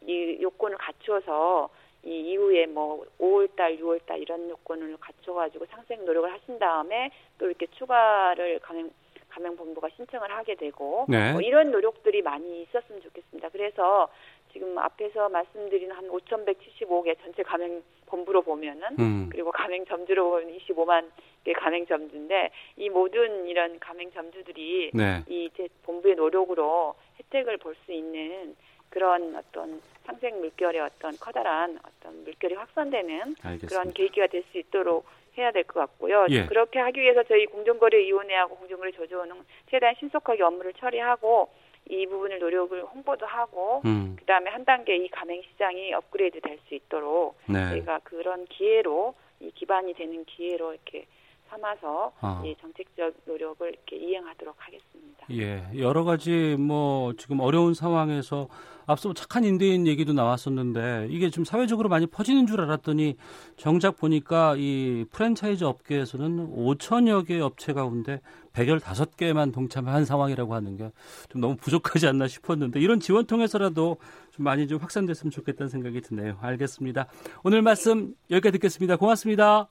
이 0.05 0.37
요건을 0.41 0.77
갖추어서 0.77 1.69
이 2.03 2.31
이후에 2.31 2.65
뭐 2.67 3.05
5월달, 3.19 3.79
6월달 3.79 4.21
이런 4.21 4.49
요건을 4.49 4.97
갖춰가지고 4.97 5.65
상생 5.67 6.05
노력을 6.05 6.31
하신 6.31 6.59
다음에 6.59 7.11
또 7.37 7.47
이렇게 7.47 7.67
추가를 7.67 8.59
가맹 8.59 8.89
가맹본부가 9.29 9.89
신청을 9.95 10.31
하게 10.31 10.55
되고 10.55 11.05
네. 11.07 11.31
뭐 11.31 11.41
이런 11.41 11.71
노력들이 11.71 12.21
많이 12.21 12.63
있었으면 12.63 13.01
좋겠습니다. 13.01 13.49
그래서 13.49 14.09
지금 14.57 14.75
앞에서 14.79 15.29
말씀드린 15.29 15.91
한 15.91 16.07
5,175개 16.09 17.15
전체 17.21 17.43
가맹 17.43 17.83
본부로 18.07 18.41
보면은 18.41 18.87
음. 18.97 19.29
그리고 19.31 19.51
가맹 19.51 19.85
점주로 19.85 20.31
보면 20.31 20.57
25만 20.57 21.11
개 21.43 21.53
가맹 21.53 21.85
점주인데 21.85 22.49
이 22.77 22.89
모든 22.89 23.45
이런 23.45 23.77
가맹 23.79 24.11
점주들이 24.11 24.91
네. 24.95 25.21
이제 25.29 25.67
본부의 25.83 26.15
노력으로 26.15 26.95
혜택을 27.19 27.57
볼 27.57 27.75
수 27.85 27.91
있는 27.91 28.55
그런 28.89 29.35
어떤 29.35 29.79
상생 30.05 30.39
물결의 30.39 30.81
어떤 30.81 31.15
커다란 31.19 31.77
어떤 31.83 32.23
물결이 32.23 32.55
확산되는 32.55 33.35
알겠습니다. 33.43 33.67
그런 33.67 33.93
계기가 33.93 34.25
될 34.27 34.43
수 34.51 34.57
있도록 34.57 35.05
해야 35.37 35.51
될 35.51 35.65
것 35.65 35.79
같고요. 35.81 36.25
예. 36.29 36.45
그렇게 36.47 36.79
하기 36.79 36.99
위해서 36.99 37.21
저희 37.25 37.45
공정거래위원회하고 37.45 38.55
공정거래 38.55 38.91
조조는 38.93 39.35
최대한 39.69 39.93
신속하게 39.99 40.41
업무를 40.41 40.73
처리하고 40.73 41.49
이 41.89 42.05
부분을 42.07 42.39
노력을 42.39 42.83
홍보도 42.85 43.25
하고 43.25 43.81
음. 43.85 44.15
그다음에 44.19 44.49
한 44.51 44.63
단계 44.65 44.95
이 44.97 45.07
가맹 45.09 45.41
시장이 45.51 45.93
업그레이드 45.93 46.39
될 46.41 46.57
수 46.67 46.75
있도록 46.75 47.37
네. 47.47 47.69
저희가 47.69 47.99
그런 48.03 48.45
기회로 48.45 49.13
이 49.39 49.51
기반이 49.51 49.93
되는 49.93 50.25
기회로 50.25 50.73
이렇게 50.73 51.05
삼아서 51.49 52.11
아. 52.19 52.41
이 52.45 52.53
정책적 52.59 53.13
노력을 53.25 53.65
이렇게 53.67 53.95
이행하도록 53.95 54.53
하겠습니다. 54.57 55.25
예, 55.31 55.63
여러 55.79 56.03
가지 56.03 56.57
뭐 56.59 57.13
지금 57.13 57.39
어려운 57.39 57.73
상황에서 57.73 58.49
앞서 58.85 59.13
착한 59.13 59.45
임대인 59.45 59.87
얘기도 59.87 60.11
나왔었는데 60.13 61.07
이게 61.09 61.29
좀 61.29 61.45
사회적으로 61.45 61.87
많이 61.87 62.05
퍼지는 62.05 62.47
줄 62.47 62.59
알았더니 62.61 63.15
정작 63.55 63.97
보니까 63.97 64.55
이 64.57 65.05
프랜차이즈 65.11 65.63
업계에서는 65.63 66.53
5천여 66.53 67.25
개 67.27 67.39
업체 67.39 67.71
가운데 67.71 68.19
115개만 68.57 69.53
동참한 69.53 70.05
상황이라고 70.05 70.53
하는 70.53 70.75
게 70.77 70.91
좀 71.29 71.41
너무 71.41 71.55
부족하지 71.55 72.07
않나 72.07 72.27
싶었는데 72.27 72.79
이런 72.79 72.99
지원 72.99 73.25
통해서라도 73.25 73.97
좀 74.31 74.43
많이 74.45 74.67
좀 74.67 74.79
확산됐으면 74.79 75.31
좋겠다는 75.31 75.69
생각이 75.69 76.01
드네요. 76.01 76.37
알겠습니다. 76.41 77.07
오늘 77.43 77.61
말씀 77.61 78.15
여기까지 78.29 78.53
듣겠습니다. 78.53 78.95
고맙습니다. 78.97 79.67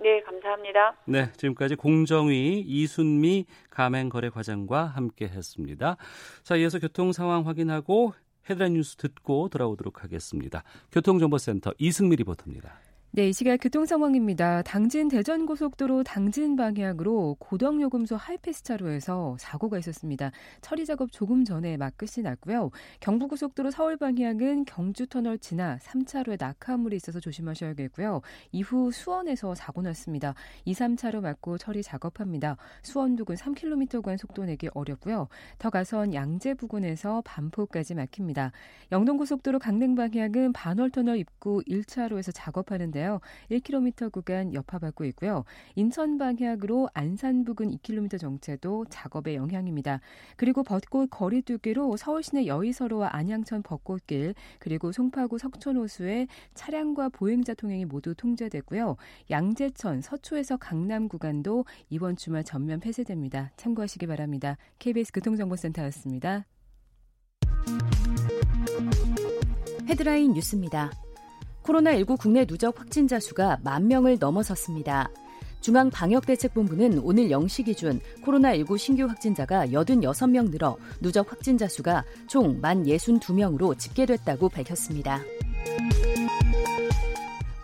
네, 0.00 0.20
감사합니다. 0.22 0.96
네, 1.06 1.32
지금까지 1.36 1.74
공정위 1.74 2.60
이순미 2.66 3.46
가맹거래과장과 3.70 4.86
함께했습니다. 4.86 5.96
자, 6.44 6.56
이어서 6.56 6.78
교통 6.78 7.12
상황 7.12 7.46
확인하고 7.46 8.14
헤드라인 8.48 8.74
뉴스 8.74 8.96
듣고 8.96 9.48
돌아오도록 9.48 10.04
하겠습니다. 10.04 10.62
교통정보센터 10.92 11.72
이승미 11.78 12.16
리포터입니다. 12.16 12.78
네, 13.10 13.30
이 13.30 13.32
시각 13.32 13.56
교통 13.56 13.86
상황입니다. 13.86 14.60
당진 14.60 15.08
대전 15.08 15.46
고속도로 15.46 16.02
당진 16.04 16.56
방향으로 16.56 17.36
고덕요금소 17.38 18.16
하이패스 18.16 18.62
차로에서 18.62 19.34
사고가 19.40 19.78
있었습니다. 19.78 20.30
처리 20.60 20.84
작업 20.84 21.10
조금 21.10 21.42
전에 21.42 21.78
막 21.78 21.96
끝이 21.96 22.22
났고요. 22.22 22.70
경부고속도로 23.00 23.70
서울 23.70 23.96
방향은 23.96 24.66
경주 24.66 25.06
터널 25.06 25.38
지나 25.38 25.78
3차로에 25.78 26.36
낙하물이 26.38 26.96
있어서 26.96 27.18
조심하셔야겠고요. 27.18 28.20
이후 28.52 28.92
수원에서 28.92 29.54
사고 29.54 29.80
났습니다. 29.80 30.34
2, 30.66 30.74
3차로 30.74 31.22
막고 31.22 31.56
처리 31.56 31.82
작업합니다. 31.82 32.58
수원 32.82 33.16
부근 33.16 33.36
3km 33.36 34.02
구간 34.02 34.18
속도 34.18 34.44
내기 34.44 34.68
어렵고요. 34.74 35.28
더 35.56 35.70
가선 35.70 36.12
양재 36.12 36.54
부근에서 36.54 37.22
반포까지 37.24 37.94
막힙니다. 37.94 38.52
영동고속도로 38.92 39.60
강릉 39.60 39.94
방향은 39.94 40.52
반월터널 40.52 41.16
입구 41.16 41.62
1차로에서 41.66 42.32
작업하는데 42.34 42.97
요. 43.02 43.20
1km 43.50 44.12
구간 44.12 44.54
여파받고 44.54 45.04
있고요. 45.06 45.44
인천 45.74 46.18
방향으로 46.18 46.88
안산 46.94 47.44
부근 47.44 47.70
2km 47.70 48.18
정체도 48.18 48.86
작업의 48.90 49.36
영향입니다. 49.36 50.00
그리고 50.36 50.62
벚꽃 50.62 51.08
거리두기로 51.10 51.96
서울 51.96 52.22
시내 52.22 52.46
여의서로와 52.46 53.10
안양천 53.12 53.62
벚꽃길 53.62 54.34
그리고 54.58 54.92
송파구 54.92 55.38
석촌호수에 55.38 56.26
차량과 56.54 57.10
보행자 57.10 57.54
통행이 57.54 57.84
모두 57.84 58.14
통제됐고요. 58.14 58.96
양재천 59.30 60.02
서초에서 60.02 60.56
강남 60.56 61.08
구간도 61.08 61.64
이번 61.90 62.16
주말 62.16 62.44
전면 62.44 62.80
폐쇄됩니다. 62.80 63.50
참고하시기 63.56 64.06
바랍니다. 64.06 64.56
KBS 64.78 65.12
교통정보센터였습니다. 65.12 66.44
헤드라인 69.88 70.34
뉴스입니다. 70.34 70.90
코로나19 71.68 72.18
국내 72.18 72.44
누적 72.46 72.80
확진자 72.80 73.20
수가 73.20 73.58
만 73.62 73.86
명을 73.88 74.16
넘어섰습니다. 74.18 75.10
중앙방역대책본부는 75.60 77.00
오늘 77.02 77.28
0시 77.28 77.64
기준 77.64 78.00
코로나19 78.24 78.78
신규 78.78 79.04
확진자가 79.04 79.66
86명 79.66 80.50
늘어 80.50 80.76
누적 81.00 81.30
확진자 81.30 81.68
수가 81.68 82.04
총만 82.26 82.84
62명으로 82.84 83.78
집계됐다고 83.78 84.48
밝혔습니다. 84.48 85.20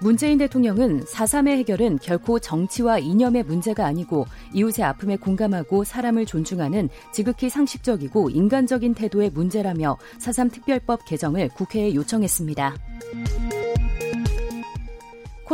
문재인 0.01 0.37
대통령은 0.37 1.05
4.3의 1.05 1.57
해결은 1.61 1.99
결코 1.99 2.39
정치와 2.39 2.99
이념의 2.99 3.45
문제가 3.45 3.87
아니고 3.87 4.27
이웃의 4.53 4.85
아픔에 4.85 5.17
공감하고 5.17 5.85
사람을 5.85 6.27
존중하는 6.27 6.91
지극히 7.11 7.49
상식적이고 7.49 8.29
인간적인 8.29 8.93
태도의 8.93 9.31
문제라며 9.31 9.97
4.3 10.19 10.53
특별법 10.53 11.07
개정을 11.07 11.49
국회에 11.49 11.95
요청했습니다. 11.95 12.75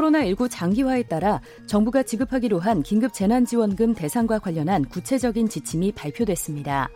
코로나19 0.00 0.48
장기화에 0.50 1.02
따라 1.04 1.40
정부가 1.66 2.02
지급하기로 2.02 2.58
한 2.58 2.82
긴급 2.82 3.12
재난지원금 3.12 3.94
대상과 3.94 4.38
관련한 4.38 4.84
구체적인 4.86 5.48
지침이 5.48 5.92
발표됐습니다. 5.92 6.88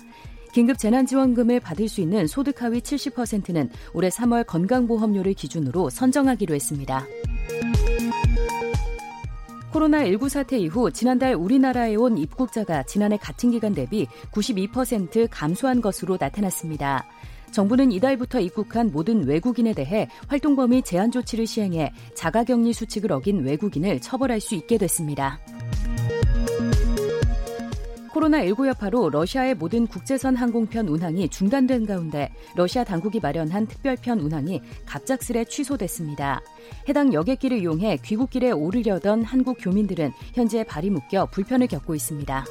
긴급 0.53 0.79
재난지원금을 0.79 1.61
받을 1.61 1.88
수 1.88 2.01
있는 2.01 2.27
소득 2.27 2.62
하위 2.62 2.81
70%는 2.81 3.71
올해 3.93 4.09
3월 4.09 4.47
건강보험료를 4.47 5.35
기준으로 5.35 5.90
선정하기로 5.90 6.55
했습니다. 6.55 7.07
코로나19 9.73 10.29
사태 10.29 10.57
이후 10.57 10.93
지난달 10.93 11.35
우리나라에 11.35 11.97
온 11.97 12.17
입국자가 12.17 12.85
지난해 12.85 13.17
같은 13.17 13.51
기간 13.51 13.75
대비 13.75 14.07
92% 14.31 15.27
감소한 15.31 15.81
것으로 15.81 16.17
나타났습니다. 16.21 17.05
정부는 17.55 17.93
이달부터 17.93 18.40
입국한 18.40 18.90
모든 18.90 19.25
외국인에 19.29 19.75
대해 19.75 20.09
활동 20.27 20.57
범위 20.57 20.83
제한 20.83 21.12
조치를 21.12 21.47
시행해 21.47 21.93
자가격리 22.17 22.73
수칙을 22.73 23.12
어긴 23.12 23.45
외국인을 23.45 24.01
처벌할 24.01 24.40
수 24.40 24.57
있게 24.57 24.77
됐습니다. 24.77 25.38
코로나19 28.12 28.67
여파로 28.67 29.09
러시아의 29.11 29.55
모든 29.55 29.87
국제선 29.87 30.35
항공편 30.35 30.88
운항이 30.88 31.29
중단된 31.29 31.87
가운데 31.87 32.33
러시아 32.57 32.83
당국이 32.83 33.21
마련한 33.21 33.69
특별편 33.69 34.19
운항이 34.19 34.61
갑작스레 34.85 35.45
취소됐습니다. 35.45 36.40
해당 36.88 37.12
여객기를 37.12 37.59
이용해 37.59 37.99
귀국길에 38.05 38.51
오르려던 38.51 39.23
한국 39.23 39.59
교민들은 39.61 40.11
현재 40.33 40.64
발이 40.64 40.90
묶여 40.90 41.27
불편을 41.27 41.69
겪고 41.69 41.95
있습니다. 41.95 42.45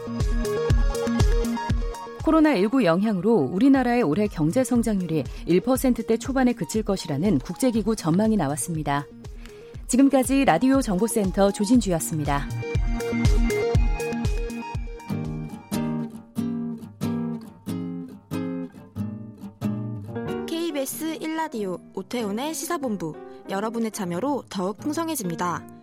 코로나19 2.24 2.84
영향으로 2.86 3.36
우리나라의 3.52 4.02
올해 4.04 4.28
경제 4.28 4.64
성장률이 4.64 5.24
1%대 5.48 6.18
초반에 6.18 6.54
그칠 6.54 6.84
것이라는 6.84 7.40
국제기구 7.40 7.96
전망이 7.96 8.38
나왔습니다. 8.38 9.06
지금까지 9.88 10.46
라디오 10.46 10.82
정보센터 10.82 11.52
조진주였습니다. 11.52 12.48
KBS 20.48 21.20
1라디오 21.20 21.80
오태훈의 21.94 22.54
시사본부 22.54 23.16
여러분의 23.50 23.92
참여로 23.92 24.44
더욱 24.50 24.78
풍성해집니다. 24.78 25.83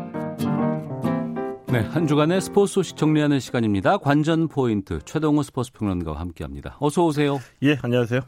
네, 1.71 1.79
한 1.79 2.05
주간의 2.05 2.41
스포츠 2.41 2.73
소식 2.73 2.97
정리하는 2.97 3.39
시간입니다. 3.39 3.97
관전 3.97 4.49
포인트 4.49 4.99
최동호 5.05 5.41
스포츠 5.41 5.71
평론가와 5.71 6.19
함께합니다. 6.19 6.75
어서 6.81 7.05
오세요. 7.05 7.39
예, 7.63 7.77
안녕하세요. 7.81 8.19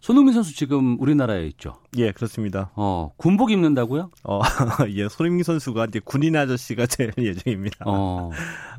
손흥민 0.00 0.34
선수 0.34 0.54
지금 0.54 1.00
우리나라에 1.00 1.46
있죠. 1.46 1.76
예, 1.96 2.12
그렇습니다. 2.12 2.70
어, 2.74 3.10
군복 3.16 3.52
입는다고요? 3.52 4.10
어, 4.24 4.40
예, 4.92 5.08
손흥민 5.08 5.44
선수가 5.44 5.86
이제 5.86 6.00
군인 6.04 6.36
아저씨가 6.36 6.84
될 6.84 7.12
예정입니다. 7.16 7.86
어. 7.86 8.30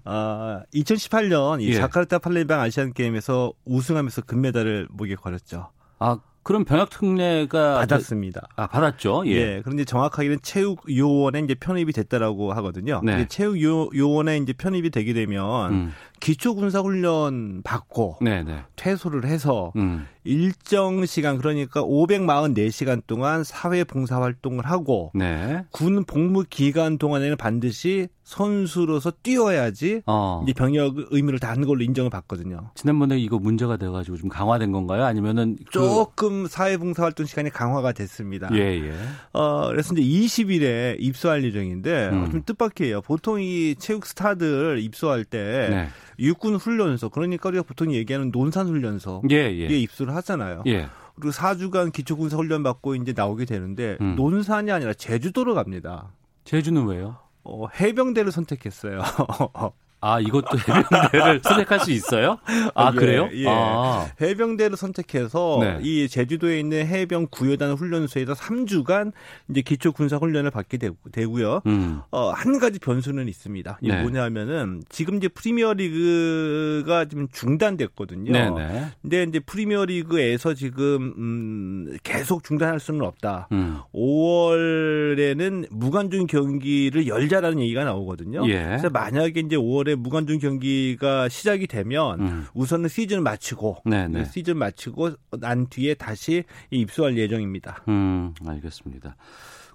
아, 0.03 0.61
2018년 0.71 1.61
이 1.61 1.69
예. 1.69 1.73
자카르타 1.73 2.19
팔레방 2.19 2.59
아시안 2.59 2.93
게임에서 2.93 3.53
우승하면서 3.65 4.21
금메달을 4.21 4.87
목에 4.91 5.15
걸었죠. 5.15 5.71
아, 5.97 6.19
그럼 6.43 6.65
병역 6.65 6.89
특례가 6.89 7.75
받았습니다. 7.79 8.47
아, 8.55 8.67
받았죠. 8.67 9.23
예. 9.27 9.31
예. 9.31 9.61
그런데 9.63 9.85
정확하게는 9.85 10.39
체육 10.41 10.83
요원에 10.89 11.39
이제 11.39 11.53
편입이 11.53 11.93
됐다라고 11.93 12.53
하거든요. 12.53 13.01
네. 13.03 13.27
체육 13.27 13.61
요, 13.61 13.89
요원에 13.95 14.37
이제 14.37 14.53
편입이 14.53 14.89
되게 14.89 15.13
되면 15.13 15.73
음. 15.73 15.93
기초 16.21 16.55
군사 16.55 16.79
훈련 16.79 17.61
받고 17.63 18.17
네, 18.21 18.43
네. 18.43 18.59
퇴소를 18.77 19.25
해서 19.25 19.73
음. 19.75 20.05
일정 20.23 21.03
시간 21.07 21.37
그러니까 21.39 21.81
544시간 21.81 23.01
동안 23.07 23.43
사회 23.43 23.83
봉사 23.83 24.21
활동을 24.21 24.65
하고 24.65 25.11
네. 25.15 25.63
군 25.71 26.03
복무 26.05 26.45
기간 26.49 26.99
동안에는 26.99 27.37
반드시 27.37 28.07
선수로서 28.23 29.11
뛰어야지 29.23 30.03
어. 30.05 30.41
이제 30.43 30.53
병역 30.53 30.95
의무를 31.09 31.39
다 31.39 31.51
한 31.51 31.65
걸로 31.65 31.83
인정을 31.83 32.09
받거든요. 32.09 32.69
지난번에 32.75 33.17
이거 33.19 33.37
문제가 33.37 33.75
돼 33.75 33.89
가지고 33.89 34.15
좀 34.15 34.29
강화된 34.29 34.71
건가요? 34.71 35.03
아니면은 35.03 35.57
그- 35.65 35.71
조금 35.71 36.45
사회 36.47 36.77
봉사 36.77 37.03
활동 37.03 37.25
시간이 37.25 37.49
강화가 37.49 37.91
됐습니다. 37.91 38.47
예, 38.53 38.59
예. 38.79 38.93
어, 39.33 39.67
그래서 39.67 39.93
이제 39.93 40.01
20일에 40.01 40.95
입소할 40.99 41.43
예정인데 41.43 42.09
음. 42.09 42.23
어, 42.23 42.29
좀 42.29 42.43
뜻밖이에요. 42.45 43.01
보통 43.01 43.41
이 43.41 43.75
체육 43.79 44.05
스타들 44.05 44.79
입소할 44.81 45.25
때 45.25 45.67
네. 45.69 45.87
육군 46.21 46.55
훈련소 46.55 47.09
그러니까 47.09 47.49
우리가 47.49 47.63
보통 47.63 47.93
얘기하는 47.93 48.31
논산 48.31 48.67
훈련소 48.67 49.23
예, 49.31 49.49
에 49.49 49.59
예. 49.59 49.79
입소를 49.79 50.15
하잖아요. 50.15 50.63
예. 50.67 50.87
그리고 51.15 51.31
4주간 51.31 51.91
기초군사 51.91 52.37
훈련 52.37 52.63
받고 52.63 52.95
이제 52.95 53.13
나오게 53.15 53.45
되는데 53.45 53.97
음. 53.99 54.15
논산이 54.15 54.71
아니라 54.71 54.93
제주도로 54.93 55.55
갑니다. 55.55 56.13
제주는 56.45 56.85
왜요? 56.85 57.17
어, 57.43 57.67
해병대를 57.67 58.31
선택했어요. 58.31 59.01
아, 60.01 60.19
이것도 60.19 60.57
해병대를 60.57 61.41
선택할 61.45 61.79
수 61.79 61.91
있어요? 61.91 62.39
아, 62.73 62.91
예, 62.91 62.97
그래요? 62.97 63.29
예. 63.33 63.45
아. 63.47 64.07
해병대를 64.19 64.75
선택해서 64.75 65.59
네. 65.61 65.79
이 65.83 66.07
제주도에 66.09 66.59
있는 66.59 66.87
해병 66.87 67.27
구여단 67.29 67.73
훈련소에서 67.73 68.33
3주간 68.33 69.11
이제 69.49 69.61
기초 69.61 69.91
군사 69.91 70.17
훈련을 70.17 70.49
받게 70.49 70.77
되고, 70.77 70.95
되고 71.11 71.39
요. 71.41 71.61
음. 71.67 72.01
어, 72.09 72.31
한 72.31 72.57
가지 72.57 72.79
변수는 72.79 73.27
있습니다. 73.27 73.77
이게 73.81 73.93
네. 73.93 74.01
뭐냐면은 74.01 74.81
지금 74.89 75.15
이제 75.15 75.27
프리미어 75.27 75.73
리그가 75.73 77.05
지금 77.05 77.27
중단됐거든요. 77.31 78.31
네, 78.31 78.49
네. 78.49 78.85
근데 79.03 79.23
이제 79.23 79.39
프리미어 79.39 79.85
리그에서 79.85 80.55
지금 80.55 81.13
음, 81.17 81.97
계속 82.01 82.43
중단할 82.43 82.79
수는 82.79 83.01
없다. 83.01 83.49
음. 83.51 83.79
5월에는 83.93 85.67
무관중 85.69 86.25
경기를 86.25 87.05
열자라는 87.05 87.59
얘기가 87.61 87.83
나오거든요. 87.83 88.47
예. 88.47 88.63
그래서 88.63 88.89
만약에 88.89 89.41
이제 89.41 89.55
5월에 89.55 89.90
무관중 89.95 90.39
경기가 90.39 91.29
시작이 91.29 91.67
되면 91.67 92.19
음. 92.21 92.45
우선은 92.53 92.89
시즌을 92.89 93.21
마치고 93.21 93.83
네, 93.85 94.07
네. 94.07 94.25
시즌 94.25 94.57
마치고 94.57 95.11
난 95.39 95.67
뒤에 95.67 95.93
다시 95.93 96.43
입소할 96.69 97.17
예정입니다. 97.17 97.83
음, 97.87 98.33
알겠습니다. 98.45 99.15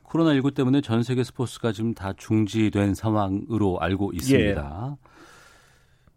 코로나19 0.04 0.54
때문에 0.54 0.80
전 0.80 1.02
세계 1.02 1.24
스포츠가 1.24 1.72
지금 1.72 1.94
다 1.94 2.12
중지된 2.16 2.94
상황으로 2.94 3.78
알고 3.80 4.12
있습니다. 4.14 4.96
예. 5.02 5.15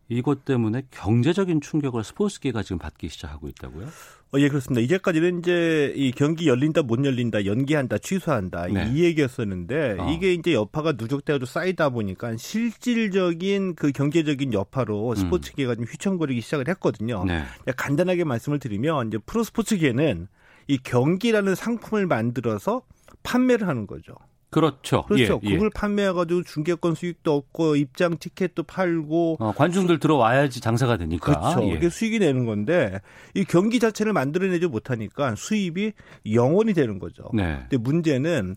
이것 0.10 0.43
때문에 0.43 0.84
경제적인 0.91 1.62
충격을 1.62 2.04
스포츠계가 2.04 2.63
지금 2.63 2.80
받기 2.80 3.10
시작하고 3.10 3.48
있다고요? 3.48 3.88
어, 4.32 4.39
예, 4.39 4.50
그렇습니다. 4.50 4.82
이제까지는 4.82 5.39
이제 5.39 5.93
이 5.95 6.12
경기 6.12 6.48
열린다, 6.48 6.84
못 6.84 7.04
열린다, 7.04 7.45
연기한다, 7.45 7.98
취소한다 7.98 8.67
네. 8.67 8.91
이 8.91 9.04
얘기였었는데 9.04 9.98
어. 10.00 10.12
이게 10.12 10.34
이제 10.34 10.54
여파가 10.54 10.93
누적되어도 10.93 11.45
쌓이다 11.45 11.89
보니까 11.89 12.36
실질적인 12.38 13.76
그 13.76 13.91
경제적인 13.91 14.54
여파로 14.54 15.15
스포츠계가 15.15 15.76
좀 15.76 15.86
휘청거리기 15.86 16.41
시작을 16.41 16.67
했거든요. 16.69 17.24
음. 17.24 17.28
네. 17.28 17.43
간단하게 17.76 18.24
말씀을 18.24 18.60
드리면 18.60 19.08
이제 19.08 19.17
프로 19.26 19.43
스포츠계는 19.43 20.28
이 20.67 20.78
경기라는 20.78 21.56
상품을 21.56 22.06
만들어서 22.06 22.84
판매를 23.24 23.67
하는 23.67 23.88
거죠. 23.88 24.13
그렇죠. 24.50 25.04
그렇죠. 25.04 25.40
예, 25.44 25.50
예. 25.50 25.54
그걸 25.54 25.70
판매해가지고 25.70 26.44
중계권 26.44 26.96
수익도 26.96 27.36
얻고 27.36 27.76
입장 27.76 28.18
티켓도 28.18 28.64
팔고 28.64 29.38
어, 29.40 29.54
관중들 29.54 30.00
들어와야지 30.00 30.60
장사가 30.60 30.98
되니까. 30.98 31.40
그렇죠. 31.40 31.70
예. 31.70 31.76
이게 31.76 31.90
수익이 31.90 32.20
되는 32.20 32.46
건데 32.46 33.00
이 33.36 33.44
경기 33.44 33.80
자체를 33.80 34.14
만들어내지 34.14 34.68
못하니까 34.68 35.36
수입이 35.36 35.94
영원이 36.32 36.74
되는 36.74 36.98
거죠. 37.00 37.30
네. 37.34 37.60
근데 37.70 37.78
문제는 37.78 38.56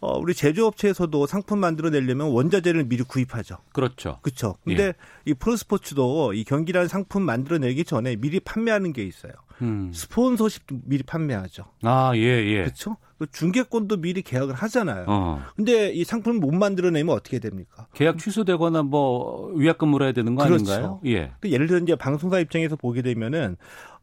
어, 0.00 0.18
우리 0.18 0.34
제조업체에서도 0.34 1.26
상품 1.26 1.60
만들어내려면 1.60 2.28
원자재를 2.28 2.84
미리 2.84 3.02
구입하죠. 3.02 3.56
그렇죠. 3.72 4.18
그렇죠. 4.22 4.56
근데 4.64 4.88
예. 4.88 4.92
이 5.24 5.34
프로스포츠도 5.34 6.34
이 6.34 6.44
경기라는 6.44 6.88
상품 6.88 7.22
만들어내기 7.22 7.84
전에 7.84 8.16
미리 8.16 8.40
판매하는 8.40 8.92
게 8.92 9.02
있어요. 9.02 9.32
음. 9.62 9.90
스폰서십도 9.94 10.80
미리 10.84 11.02
판매하죠. 11.02 11.64
아, 11.82 12.12
예, 12.16 12.20
예. 12.20 12.62
그렇죠. 12.64 12.96
그 13.18 13.26
중계권도 13.30 13.98
미리 13.98 14.22
계약을 14.22 14.54
하잖아요. 14.54 15.04
어. 15.06 15.42
근데 15.56 15.90
이 15.90 16.04
상품을 16.04 16.40
못 16.40 16.52
만들어내면 16.52 17.14
어떻게 17.14 17.38
됩니까? 17.38 17.86
계약 17.94 18.18
취소되거나 18.18 18.82
뭐 18.82 19.52
위약금 19.54 19.88
물어야 19.88 20.12
되는 20.12 20.34
거 20.34 20.44
그렇죠. 20.44 20.72
아닌가요? 20.72 21.00
예. 21.06 21.32
그 21.40 21.50
예를 21.50 21.66
들어 21.66 21.78
이제 21.78 21.94
방송사 21.94 22.40
입장에서 22.40 22.76
보게 22.76 23.02
되면은 23.02 23.56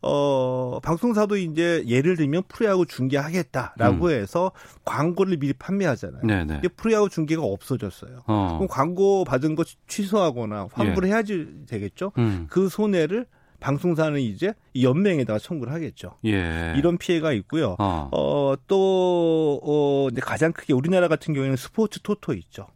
어 0.03 0.79
방송사도 0.81 1.37
이제 1.37 1.83
예를 1.85 2.15
들면 2.15 2.43
프로야구 2.47 2.85
중계하겠다라고 2.87 4.09
해서 4.11 4.51
광고를 4.83 5.37
미리 5.37 5.53
판매하잖아요. 5.53 6.21
음. 6.23 6.27
네, 6.27 6.43
네. 6.45 6.53
근데 6.55 6.67
프로야구 6.69 7.09
중계가 7.09 7.43
없어졌어요. 7.43 8.23
어. 8.25 8.55
그럼 8.57 8.67
광고 8.67 9.23
받은 9.25 9.55
거 9.55 9.63
취소하거나 9.87 10.69
환불을 10.71 11.09
해야지 11.09 11.47
되겠죠. 11.67 12.13
음. 12.17 12.47
그 12.49 12.69
손해를 12.69 13.27
방송사는 13.61 14.19
이제 14.19 14.53
이 14.73 14.83
연맹에다가 14.83 15.39
청구를 15.39 15.71
하겠죠. 15.71 16.17
예. 16.25 16.73
이런 16.75 16.97
피해가 16.97 17.31
있고요. 17.33 17.77
어. 17.79 18.09
어, 18.11 18.55
또, 18.67 19.61
어, 19.63 20.07
이제 20.11 20.19
가장 20.19 20.51
크게 20.51 20.73
우리나라 20.73 21.07
같은 21.07 21.33
경우에는 21.33 21.55
스포츠 21.55 22.01
토토 22.01 22.33
있죠. 22.33 22.67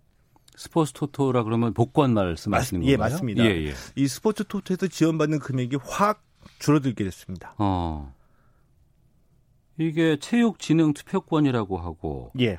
스포츠 0.56 0.94
토토라 0.94 1.44
그러면 1.44 1.74
복권 1.74 2.14
말씀 2.14 2.54
하시는 2.54 2.82
맞- 2.82 2.88
예, 2.88 2.96
건가요? 2.96 3.12
맞습니다. 3.14 3.44
예, 3.44 3.50
예. 3.68 3.74
이 3.96 4.08
스포츠 4.08 4.46
토토에서 4.46 4.88
지원받는 4.88 5.40
금액이 5.40 5.78
확 5.84 6.24
줄어들게 6.60 7.04
됐습니다. 7.04 7.56
어. 7.58 8.14
이게 9.78 10.18
체육진흥 10.20 10.94
투표권이라고 10.94 11.78
하고 11.78 12.32
예. 12.40 12.58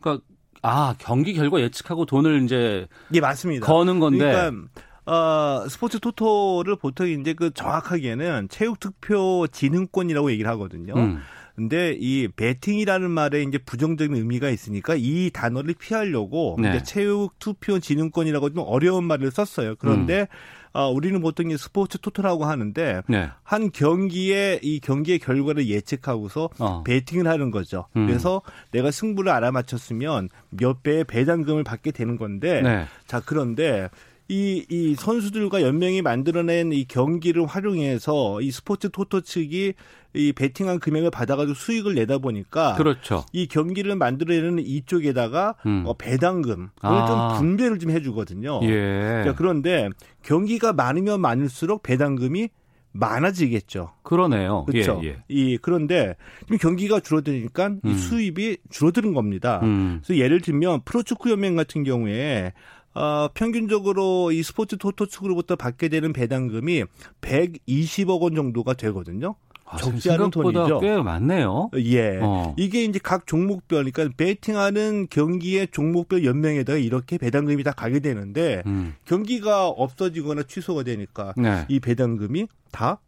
그러니까 0.00 0.24
아, 0.60 0.94
경기 0.98 1.32
결과 1.34 1.60
예측하고 1.60 2.04
돈을 2.04 2.42
이제 2.42 2.86
예, 3.14 3.20
맞습니다. 3.20 3.64
거는 3.66 4.00
건데 4.00 4.18
그러니까 4.18 4.68
어, 5.08 5.66
스포츠 5.68 5.98
토토를 5.98 6.76
보통 6.76 7.08
이제 7.08 7.32
그 7.32 7.50
정확하게는 7.52 8.48
체육투표진흥권이라고 8.50 10.30
얘기를 10.30 10.50
하거든요. 10.50 10.94
음. 10.96 11.20
근데 11.56 11.96
이 11.98 12.28
베팅이라는 12.28 13.10
말에 13.10 13.42
이제 13.42 13.58
부정적인 13.58 14.14
의미가 14.14 14.48
있으니까 14.50 14.94
이 14.96 15.30
단어를 15.32 15.74
피하려고 15.74 16.56
네. 16.60 16.68
이제 16.68 16.82
체육 16.84 17.36
투표진흥권이라고 17.40 18.50
좀 18.50 18.64
어려운 18.64 19.04
말을 19.04 19.32
썼어요. 19.32 19.74
그런데 19.76 20.20
음. 20.20 20.26
어, 20.72 20.88
우리는 20.88 21.20
보통 21.20 21.50
이 21.50 21.56
스포츠 21.56 21.98
토토라고 21.98 22.44
하는데 22.44 23.02
네. 23.08 23.30
한 23.42 23.72
경기에 23.72 24.60
이 24.62 24.78
경기의 24.78 25.18
결과를 25.18 25.66
예측하고서 25.66 26.50
어. 26.58 26.82
베팅을 26.84 27.26
하는 27.26 27.50
거죠. 27.50 27.86
음. 27.96 28.06
그래서 28.06 28.42
내가 28.70 28.90
승부를 28.90 29.32
알아맞혔으면 29.32 30.28
몇 30.50 30.82
배의 30.82 31.04
배당금을 31.04 31.64
받게 31.64 31.90
되는 31.90 32.16
건데 32.16 32.60
네. 32.62 32.86
자 33.06 33.20
그런데 33.24 33.88
이, 34.28 34.66
이 34.68 34.94
선수들과 34.94 35.62
연맹이 35.62 36.02
만들어낸 36.02 36.70
이 36.72 36.84
경기를 36.84 37.46
활용해서 37.46 38.42
이 38.42 38.50
스포츠 38.50 38.90
토토 38.90 39.22
측이 39.22 39.72
이 40.14 40.32
베팅한 40.32 40.80
금액을 40.80 41.10
받아가지고 41.10 41.54
수익을 41.54 41.94
내다 41.94 42.18
보니까 42.18 42.74
그렇죠. 42.76 43.24
이 43.32 43.46
경기를 43.46 43.96
만들어내는 43.96 44.58
이쪽에다가 44.58 45.54
음. 45.66 45.84
어, 45.86 45.94
배당금을 45.94 46.68
아. 46.82 47.06
좀 47.06 47.38
분배를 47.40 47.78
좀 47.78 47.90
해주거든요. 47.90 48.60
예. 48.64 49.22
자, 49.24 49.34
그런데 49.34 49.88
경기가 50.22 50.72
많으면 50.72 51.20
많을수록 51.20 51.82
배당금이 51.82 52.48
많아지겠죠. 52.92 53.90
그러네요. 54.02 54.64
그렇죠. 54.64 55.00
예, 55.04 55.08
예. 55.08 55.22
이 55.28 55.58
그런데 55.60 56.16
지금 56.44 56.58
경기가 56.58 57.00
줄어드니까 57.00 57.66
음. 57.68 57.80
이 57.84 57.94
수입이 57.94 58.58
줄어드는 58.70 59.14
겁니다. 59.14 59.60
음. 59.62 60.00
그래서 60.02 60.20
예를 60.20 60.40
들면 60.40 60.82
프로축구 60.84 61.30
연맹 61.30 61.54
같은 61.54 61.84
경우에 61.84 62.52
어, 62.94 63.28
평균적으로 63.34 64.32
이 64.32 64.42
스포츠 64.42 64.76
토토 64.76 65.06
측으로부터 65.06 65.56
받게 65.56 65.88
되는 65.88 66.12
배당금이 66.12 66.84
120억 67.20 68.20
원 68.20 68.34
정도가 68.34 68.74
되거든요. 68.74 69.36
아, 69.70 69.76
적지 69.76 70.10
않은 70.10 70.30
돈이죠. 70.30 70.80
꽤 70.80 70.96
많네요. 70.96 71.70
예. 71.76 72.18
어. 72.22 72.54
이게 72.56 72.84
이제 72.84 72.98
각 73.02 73.26
종목별, 73.26 73.90
그러니까 73.90 74.16
베팅하는 74.16 75.08
경기의 75.10 75.68
종목별 75.70 76.24
연맹에다가 76.24 76.78
이렇게 76.78 77.18
배당금이 77.18 77.62
다 77.62 77.72
가게 77.72 78.00
되는데 78.00 78.62
음. 78.66 78.94
경기가 79.04 79.68
없어지거나 79.68 80.44
취소가 80.44 80.84
되니까 80.84 81.34
네. 81.36 81.66
이 81.68 81.80
배당금이 81.80 82.46
다 82.72 83.00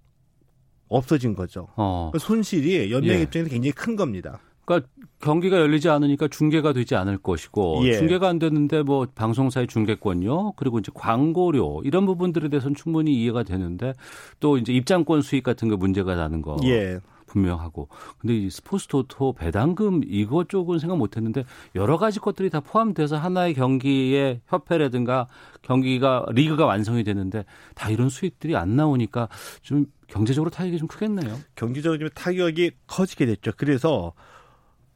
없어진 0.89 1.35
거죠. 1.35 1.69
어. 1.77 2.11
그 2.13 2.19
손실이 2.19 2.93
연맹 2.93 3.11
예. 3.19 3.23
입장에서 3.23 3.51
굉장히 3.51 3.73
큰 3.73 3.97
겁니다. 3.97 4.41
그러니까 4.71 4.89
경기가 5.21 5.59
열리지 5.59 5.89
않으니까 5.89 6.29
중계가 6.29 6.73
되지 6.73 6.95
않을 6.95 7.19
것이고 7.19 7.81
예. 7.85 7.95
중계가 7.95 8.29
안 8.29 8.39
되는데 8.39 8.83
뭐 8.83 9.07
방송사의 9.13 9.67
중계권료 9.67 10.53
그리고 10.53 10.79
이제 10.79 10.93
광고료 10.95 11.83
이런 11.85 12.07
부분들에 12.07 12.49
대해서는 12.49 12.77
충분히 12.77 13.13
이해가 13.15 13.43
되는데 13.43 13.93
또 14.39 14.57
이제 14.57 14.73
입장권 14.73 15.23
수익 15.23 15.43
같은 15.43 15.69
거 15.69 15.77
문제가 15.77 16.15
나는 16.15 16.41
거 16.41 16.57
예. 16.65 17.01
분명하고 17.27 17.89
근데 18.19 18.37
이 18.37 18.51
스포츠 18.51 18.89
토토 18.89 19.35
배당금 19.35 20.03
이거 20.07 20.45
쪽은 20.45 20.79
생각 20.79 20.99
못했는데 20.99 21.45
여러 21.75 21.97
가지 21.97 22.19
것들이 22.19 22.51
다 22.51 22.61
포함돼서 22.61 23.17
하나의 23.17 23.55
경기의 23.55 24.41
협회라든가 24.47 25.27
경기가 25.63 26.27
리그가 26.31 26.67
완성이 26.67 27.05
되는데 27.05 27.45
다 27.75 27.91
이런 27.91 28.09
수익들이 28.09 28.57
안 28.57 28.75
나오니까 28.75 29.29
좀 29.63 29.87
경제적으로 30.09 30.51
타격이 30.51 30.79
좀 30.79 30.89
크겠네요. 30.89 31.39
경제적으로 31.55 31.99
좀 31.99 32.09
타격이 32.15 32.73
커지게 32.89 33.27
됐죠. 33.27 33.53
그래서 33.57 34.13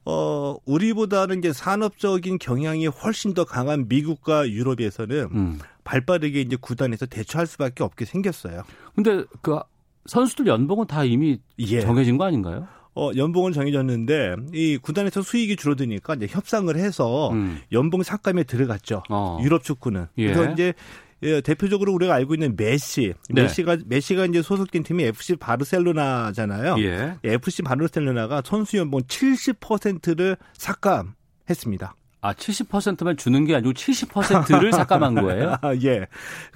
어 0.07 0.57
우리보다는 0.67 1.39
이제 1.39 1.53
산업적인 1.53 2.39
경향이 2.39 2.87
훨씬 2.87 3.33
더 3.33 3.45
강한 3.45 3.87
미국과 3.89 4.49
유럽에서는 4.51 5.29
음. 5.33 5.59
발빠르게 5.85 6.41
이제 6.41 6.57
구단에서 6.61 7.07
대처할 7.07 7.47
수밖에 7.47 7.83
없게 7.83 8.05
생겼어요. 8.05 8.63
근데 8.95 9.25
그 9.41 9.59
선수들 10.07 10.47
연봉은 10.47 10.87
다 10.87 11.05
이미 11.05 11.39
예. 11.59 11.81
정해진 11.81 12.19
거 12.19 12.25
아닌가요? 12.25 12.67
어 12.95 13.11
연봉은 13.17 13.53
정해졌는데 13.53 14.37
이 14.53 14.79
구단에서 14.81 15.23
수익이 15.23 15.57
줄어드니까 15.57 16.15
이제 16.15 16.27
협상을 16.29 16.75
해서 16.77 17.31
음. 17.31 17.59
연봉 17.73 18.03
삭감에 18.03 18.45
들어갔죠. 18.45 19.03
어. 19.09 19.39
유럽 19.43 19.65
축구는. 19.65 20.07
예. 20.19 20.33
그래서 20.33 20.53
이제 20.53 20.75
예, 21.25 21.41
대표적으로 21.41 21.93
우리가 21.95 22.15
알고 22.15 22.35
있는 22.35 22.55
메시, 22.57 23.15
네. 23.31 23.43
메시가 23.43 23.79
메시가 23.87 24.27
이제 24.27 24.43
소속된 24.43 24.83
팀이 24.83 25.05
FC 25.05 25.37
바르셀로나잖아요. 25.37 26.77
예. 26.79 27.17
FC 27.25 27.63
바르셀로나가 27.63 28.43
선수 28.45 28.77
연봉 28.77 29.01
70%를 29.01 30.37
삭감했습니다. 30.53 31.97
아, 32.21 32.33
70%만 32.33 33.17
주는 33.17 33.45
게 33.45 33.55
아니고 33.55 33.73
70%를 33.73 34.73
삭감한 34.73 35.15
거예요? 35.15 35.57
아, 35.61 35.75
예. 35.83 36.07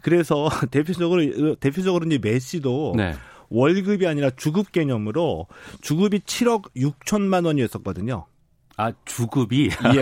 그래서 0.03 0.49
대표적으로 0.71 1.57
대표적으로 1.57 2.07
이제 2.07 2.19
메시도 2.23 2.95
네. 2.97 3.15
월급이 3.51 4.07
아니라 4.07 4.31
주급 4.31 4.73
개념으로 4.73 5.47
주급이 5.81 6.21
7억 6.21 6.75
6천만 6.77 7.47
원이었었거든요. 7.47 8.27
아, 8.79 8.93
주급이. 9.05 9.71
예. 9.95 10.01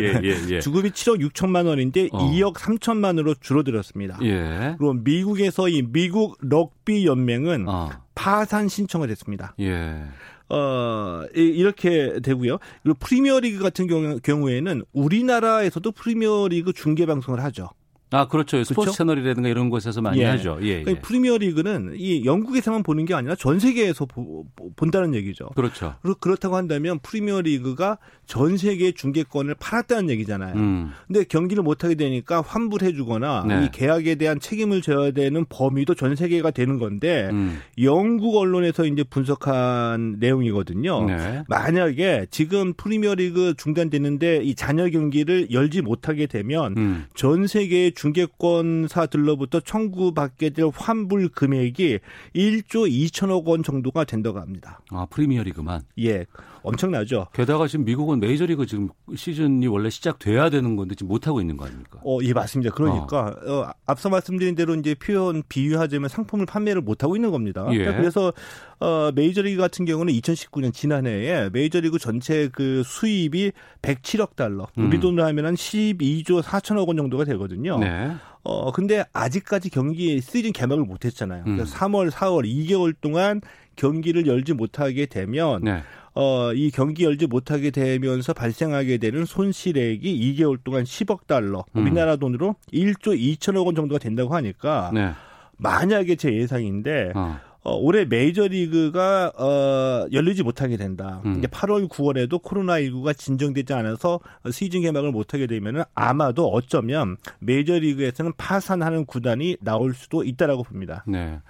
예, 0.00 0.20
예, 0.22 0.36
예. 0.50 0.60
주급이 0.60 0.90
7억 0.90 1.20
6천만 1.30 1.66
원인데 1.66 2.08
어. 2.12 2.30
2억 2.30 2.54
3천만으로 2.54 3.38
줄어들었습니다. 3.40 4.18
예. 4.22 4.76
그리고 4.78 4.94
미국에서 4.94 5.68
이 5.68 5.82
미국 5.82 6.38
럭비 6.40 7.06
연맹은 7.06 7.68
어. 7.68 7.90
파산 8.14 8.68
신청을 8.68 9.10
했습니다. 9.10 9.54
예. 9.60 10.04
어, 10.48 11.22
이- 11.34 11.40
이렇게 11.40 12.20
되고요. 12.22 12.58
그리고 12.82 12.98
프리미어리그 13.00 13.58
같은 13.62 13.86
경우, 13.88 14.20
경우 14.22 14.48
에는 14.50 14.84
우리나라에서도 14.92 15.90
프리미어리그 15.90 16.72
중계 16.72 17.06
방송을 17.06 17.42
하죠. 17.42 17.70
아, 18.14 18.28
그렇죠. 18.28 18.62
스포츠 18.64 18.86
그렇죠? 18.86 18.96
채널이라든가 18.96 19.48
이런 19.48 19.70
곳에서 19.70 20.00
많이 20.00 20.20
예. 20.20 20.24
하죠. 20.26 20.58
예, 20.62 20.66
예. 20.66 20.82
그러니까 20.82 21.06
프리미어 21.06 21.38
리그는 21.38 21.94
이 21.96 22.24
영국에서만 22.24 22.82
보는 22.82 23.04
게 23.06 23.14
아니라 23.14 23.34
전 23.34 23.58
세계에서 23.58 24.06
보- 24.06 24.44
보- 24.54 24.72
본다는 24.76 25.14
얘기죠. 25.14 25.48
그렇죠. 25.56 25.94
그렇다고 26.20 26.56
한다면 26.56 26.98
프리미어 27.02 27.40
리그가 27.40 27.98
전 28.26 28.56
세계 28.56 28.92
중계권을 28.92 29.56
팔았다는 29.58 30.08
얘기잖아요. 30.10 30.54
음. 30.54 30.90
근데 31.06 31.24
경기를 31.24 31.62
못 31.62 31.84
하게 31.84 31.94
되니까 31.96 32.40
환불해 32.40 32.92
주거나 32.92 33.44
네. 33.46 33.64
이 33.64 33.68
계약에 33.72 34.14
대한 34.14 34.38
책임을 34.40 34.80
져야 34.80 35.10
되는 35.10 35.44
범위도 35.48 35.94
전 35.94 36.14
세계가 36.16 36.50
되는 36.52 36.78
건데 36.78 37.28
음. 37.32 37.58
영국 37.82 38.36
언론에서 38.36 38.86
이제 38.86 39.02
분석한 39.02 40.16
내용이거든요. 40.20 41.04
네. 41.06 41.42
만약에 41.48 42.26
지금 42.30 42.72
프리미어 42.74 43.14
리그 43.16 43.54
중단되는데 43.56 44.42
이 44.44 44.54
잔여 44.54 44.88
경기를 44.88 45.48
열지 45.50 45.82
못하게 45.82 46.26
되면 46.26 46.74
음. 46.76 47.04
전 47.14 47.46
세계의 47.46 47.92
중 47.92 48.03
계권사들로부터 48.12 49.60
청구받게 49.60 50.50
될 50.50 50.70
환불 50.74 51.28
금액이 51.28 51.98
1조 52.34 52.90
2천억 52.90 53.46
원 53.46 53.62
정도가 53.62 54.04
된다고 54.04 54.40
합니다. 54.40 54.80
아, 54.90 55.06
프리미어리그만. 55.10 55.82
예, 56.00 56.26
엄청나죠. 56.64 57.28
게다가 57.34 57.68
지금 57.68 57.84
미국은 57.84 58.20
메이저리그 58.20 58.66
지금 58.66 58.88
시즌이 59.14 59.66
원래 59.66 59.90
시작돼야 59.90 60.48
되는 60.48 60.76
건데 60.76 60.94
지금 60.94 61.08
못 61.08 61.26
하고 61.26 61.40
있는 61.40 61.56
거 61.58 61.66
아닙니까? 61.66 62.00
어, 62.02 62.18
예, 62.22 62.32
맞습니다. 62.32 62.74
그러니까 62.74 63.36
어, 63.46 63.70
앞서 63.86 64.08
말씀드린 64.08 64.54
대로 64.54 64.74
이제 64.74 64.94
표현 64.94 65.42
비유하자면 65.48 66.08
상품을 66.08 66.46
판매를 66.46 66.80
못 66.80 67.04
하고 67.04 67.16
있는 67.16 67.30
겁니다. 67.30 67.68
예. 67.72 67.84
그래서 67.84 68.32
어, 68.80 69.10
메이저리그 69.14 69.60
같은 69.60 69.84
경우는 69.84 70.12
2019년 70.14 70.72
지난해에 70.72 71.50
메이저리그 71.52 71.98
전체 71.98 72.48
그 72.48 72.82
수입이 72.84 73.52
107억 73.82 74.34
달러, 74.34 74.66
음. 74.78 74.86
우리 74.86 74.98
돈으로 74.98 75.24
하면 75.26 75.46
한 75.46 75.54
12조 75.54 76.42
4천억 76.42 76.88
원 76.88 76.96
정도가 76.96 77.24
되거든요. 77.24 77.78
네. 77.78 78.14
어, 78.42 78.70
근데 78.72 79.04
아직까지 79.12 79.70
경기 79.70 80.20
시즌 80.20 80.52
개막을 80.52 80.84
못 80.84 81.04
했잖아요. 81.04 81.44
음. 81.46 81.56
그래서 81.56 81.74
3월, 81.76 82.10
4월 82.10 82.44
2개월 82.44 82.94
동안 83.00 83.40
경기를 83.76 84.26
열지 84.26 84.52
못하게 84.52 85.06
되면 85.06 85.62
네. 85.62 85.82
어, 86.14 86.52
이 86.52 86.70
경기 86.70 87.04
열지 87.04 87.26
못하게 87.26 87.70
되면서 87.70 88.32
발생하게 88.32 88.98
되는 88.98 89.24
손실액이 89.24 90.36
2개월 90.36 90.58
동안 90.62 90.84
10억 90.84 91.26
달러, 91.26 91.64
음. 91.76 91.82
우리나라 91.82 92.16
돈으로 92.16 92.54
1조 92.72 93.18
2천억 93.18 93.66
원 93.66 93.74
정도가 93.74 93.98
된다고 93.98 94.34
하니까 94.34 94.90
네. 94.94 95.10
만약에 95.56 96.16
제 96.16 96.32
예상인데 96.32 97.12
어. 97.14 97.38
어, 97.64 97.76
올해 97.76 98.04
메이저리그가 98.04 99.32
어, 99.38 100.06
열리지 100.12 100.42
못하게 100.42 100.76
된다. 100.76 101.22
음. 101.24 101.38
이제 101.38 101.46
8월, 101.46 101.88
9월에도 101.88 102.42
코로나19가 102.42 103.16
진정되지 103.16 103.72
않아서 103.72 104.20
시즌 104.52 104.82
개막을 104.82 105.10
못하게 105.12 105.46
되면 105.46 105.82
아마도 105.94 106.46
어쩌면 106.48 107.16
메이저리그에서는 107.38 108.32
파산하는 108.36 109.06
구단이 109.06 109.56
나올 109.62 109.94
수도 109.94 110.24
있다라고 110.24 110.62
봅니다. 110.62 111.04
네. 111.06 111.40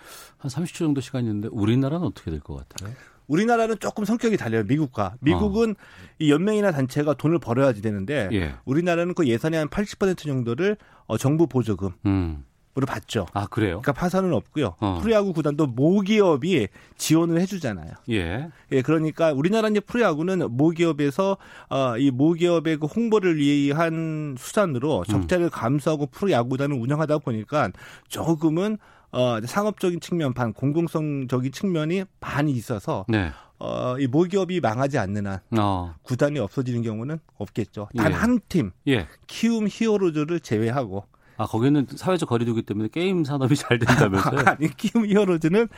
한 0.44 0.50
30초 0.50 0.74
정도 0.78 1.00
시간이 1.00 1.26
있는데 1.26 1.48
우리나라는 1.50 2.06
어떻게 2.06 2.30
될 2.30 2.40
것 2.40 2.68
같아요? 2.68 2.94
우리나라는 3.26 3.78
조금 3.80 4.04
성격이 4.04 4.36
달라요. 4.36 4.64
미국과 4.64 5.14
미국은 5.20 5.74
이 6.18 6.30
연맹이나 6.30 6.72
단체가 6.72 7.14
돈을 7.14 7.38
벌어야지 7.38 7.80
되는데 7.80 8.28
예. 8.32 8.54
우리나라는 8.66 9.14
그 9.14 9.26
예산의 9.26 9.58
한 9.58 9.68
80% 9.68 10.18
정도를 10.18 10.76
어, 11.06 11.16
정부 11.16 11.46
보조금으로 11.46 11.94
음. 12.04 12.44
받죠. 12.74 13.24
아, 13.32 13.46
그래요? 13.46 13.80
그러니까 13.80 13.92
파산은 13.92 14.34
없고요. 14.34 14.74
어. 14.78 14.98
프로야구 15.00 15.32
구단도 15.32 15.68
모기업이 15.68 16.68
지원을 16.98 17.40
해주잖아요. 17.40 17.92
예. 18.10 18.50
예, 18.72 18.82
그러니까 18.82 19.32
우리나라 19.32 19.68
이제 19.68 19.80
프로야구는 19.80 20.54
모기업에서 20.54 21.38
어, 21.70 21.96
이 21.96 22.10
모기업의 22.10 22.76
그 22.76 22.84
홍보를 22.86 23.38
위한 23.38 24.36
수단으로 24.38 25.04
적자를 25.08 25.48
감수하고 25.48 26.08
프로야구단을 26.08 26.76
운영하다 26.76 27.18
보니까 27.20 27.70
조금은 28.08 28.76
어, 29.14 29.40
상업적인 29.44 30.00
측면 30.00 30.34
반, 30.34 30.52
공공성적인 30.52 31.52
측면이 31.52 32.04
반이 32.20 32.50
있어서 32.52 33.04
네. 33.08 33.30
어, 33.60 33.96
이 33.98 34.08
모기업이 34.08 34.60
망하지 34.60 34.98
않는 34.98 35.26
한 35.26 35.38
어. 35.56 35.94
구단이 36.02 36.40
없어지는 36.40 36.82
경우는 36.82 37.20
없겠죠. 37.38 37.88
단 37.96 38.10
예. 38.10 38.14
한팀 38.14 38.72
예. 38.88 39.06
키움 39.28 39.68
히어로즈를 39.70 40.40
제외하고 40.40 41.04
아, 41.36 41.46
거기는 41.46 41.86
사회적 41.88 42.28
거리두기 42.28 42.62
때문에 42.62 42.88
게임 42.92 43.24
산업이 43.24 43.56
잘 43.56 43.78
된다면서요? 43.78 44.42
아니 44.46 44.68
키움 44.76 45.06
히어로즈는 45.06 45.68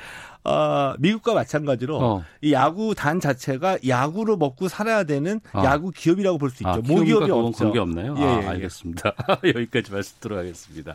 어, 0.47 0.95
미국과 0.99 1.35
마찬가지로 1.35 1.99
어. 2.01 2.25
이 2.41 2.53
야구 2.53 2.95
단 2.95 3.19
자체가 3.21 3.79
야구로 3.87 4.37
먹고 4.37 4.69
살아야 4.69 5.03
되는 5.05 5.41
아. 5.53 5.65
야구 5.65 5.91
기업이라고 5.91 6.39
볼 6.39 6.51
수 6.51 6.63
있죠. 6.63 6.69
아, 6.71 6.77
모기업이 6.77 7.31
없죠. 7.31 7.65
관계 7.65 7.79
없나요? 7.81 8.15
예, 8.19 8.23
아, 8.23 8.39
예, 8.41 8.43
예. 8.43 8.47
알겠습니다. 8.49 9.15
여기까지 9.45 9.91
말씀 9.93 10.17
들어가겠습니다. 10.21 10.95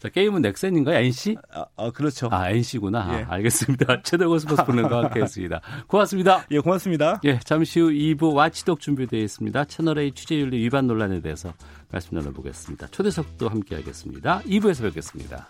자, 0.00 0.08
게임은 0.08 0.42
넥센인가요? 0.42 0.96
NC? 0.98 1.36
아, 1.52 1.64
아, 1.76 1.90
그렇죠. 1.90 2.28
아, 2.32 2.50
NC구나. 2.50 3.18
예. 3.18 3.22
아, 3.24 3.34
알겠습니다. 3.34 4.02
최대고 4.02 4.38
스포츠 4.38 4.64
분석과 4.64 5.04
함께 5.04 5.20
했습니다. 5.22 5.60
고맙습니다. 5.86 6.44
예, 6.50 6.58
고맙습니다. 6.58 7.20
예, 7.24 7.38
잠시 7.44 7.78
후 7.80 7.90
2부 7.90 8.34
와치독 8.34 8.80
준비되어 8.80 9.20
있습니다. 9.20 9.64
채널A 9.66 10.10
취재윤리 10.12 10.58
위반 10.58 10.86
논란에 10.88 11.20
대해서 11.20 11.52
말씀 11.90 12.16
나눠보겠습니다. 12.18 12.88
초대석도 12.88 13.48
함께 13.48 13.76
하겠습니다. 13.76 14.40
2부에서 14.40 14.82
뵙겠습니다. 14.82 15.46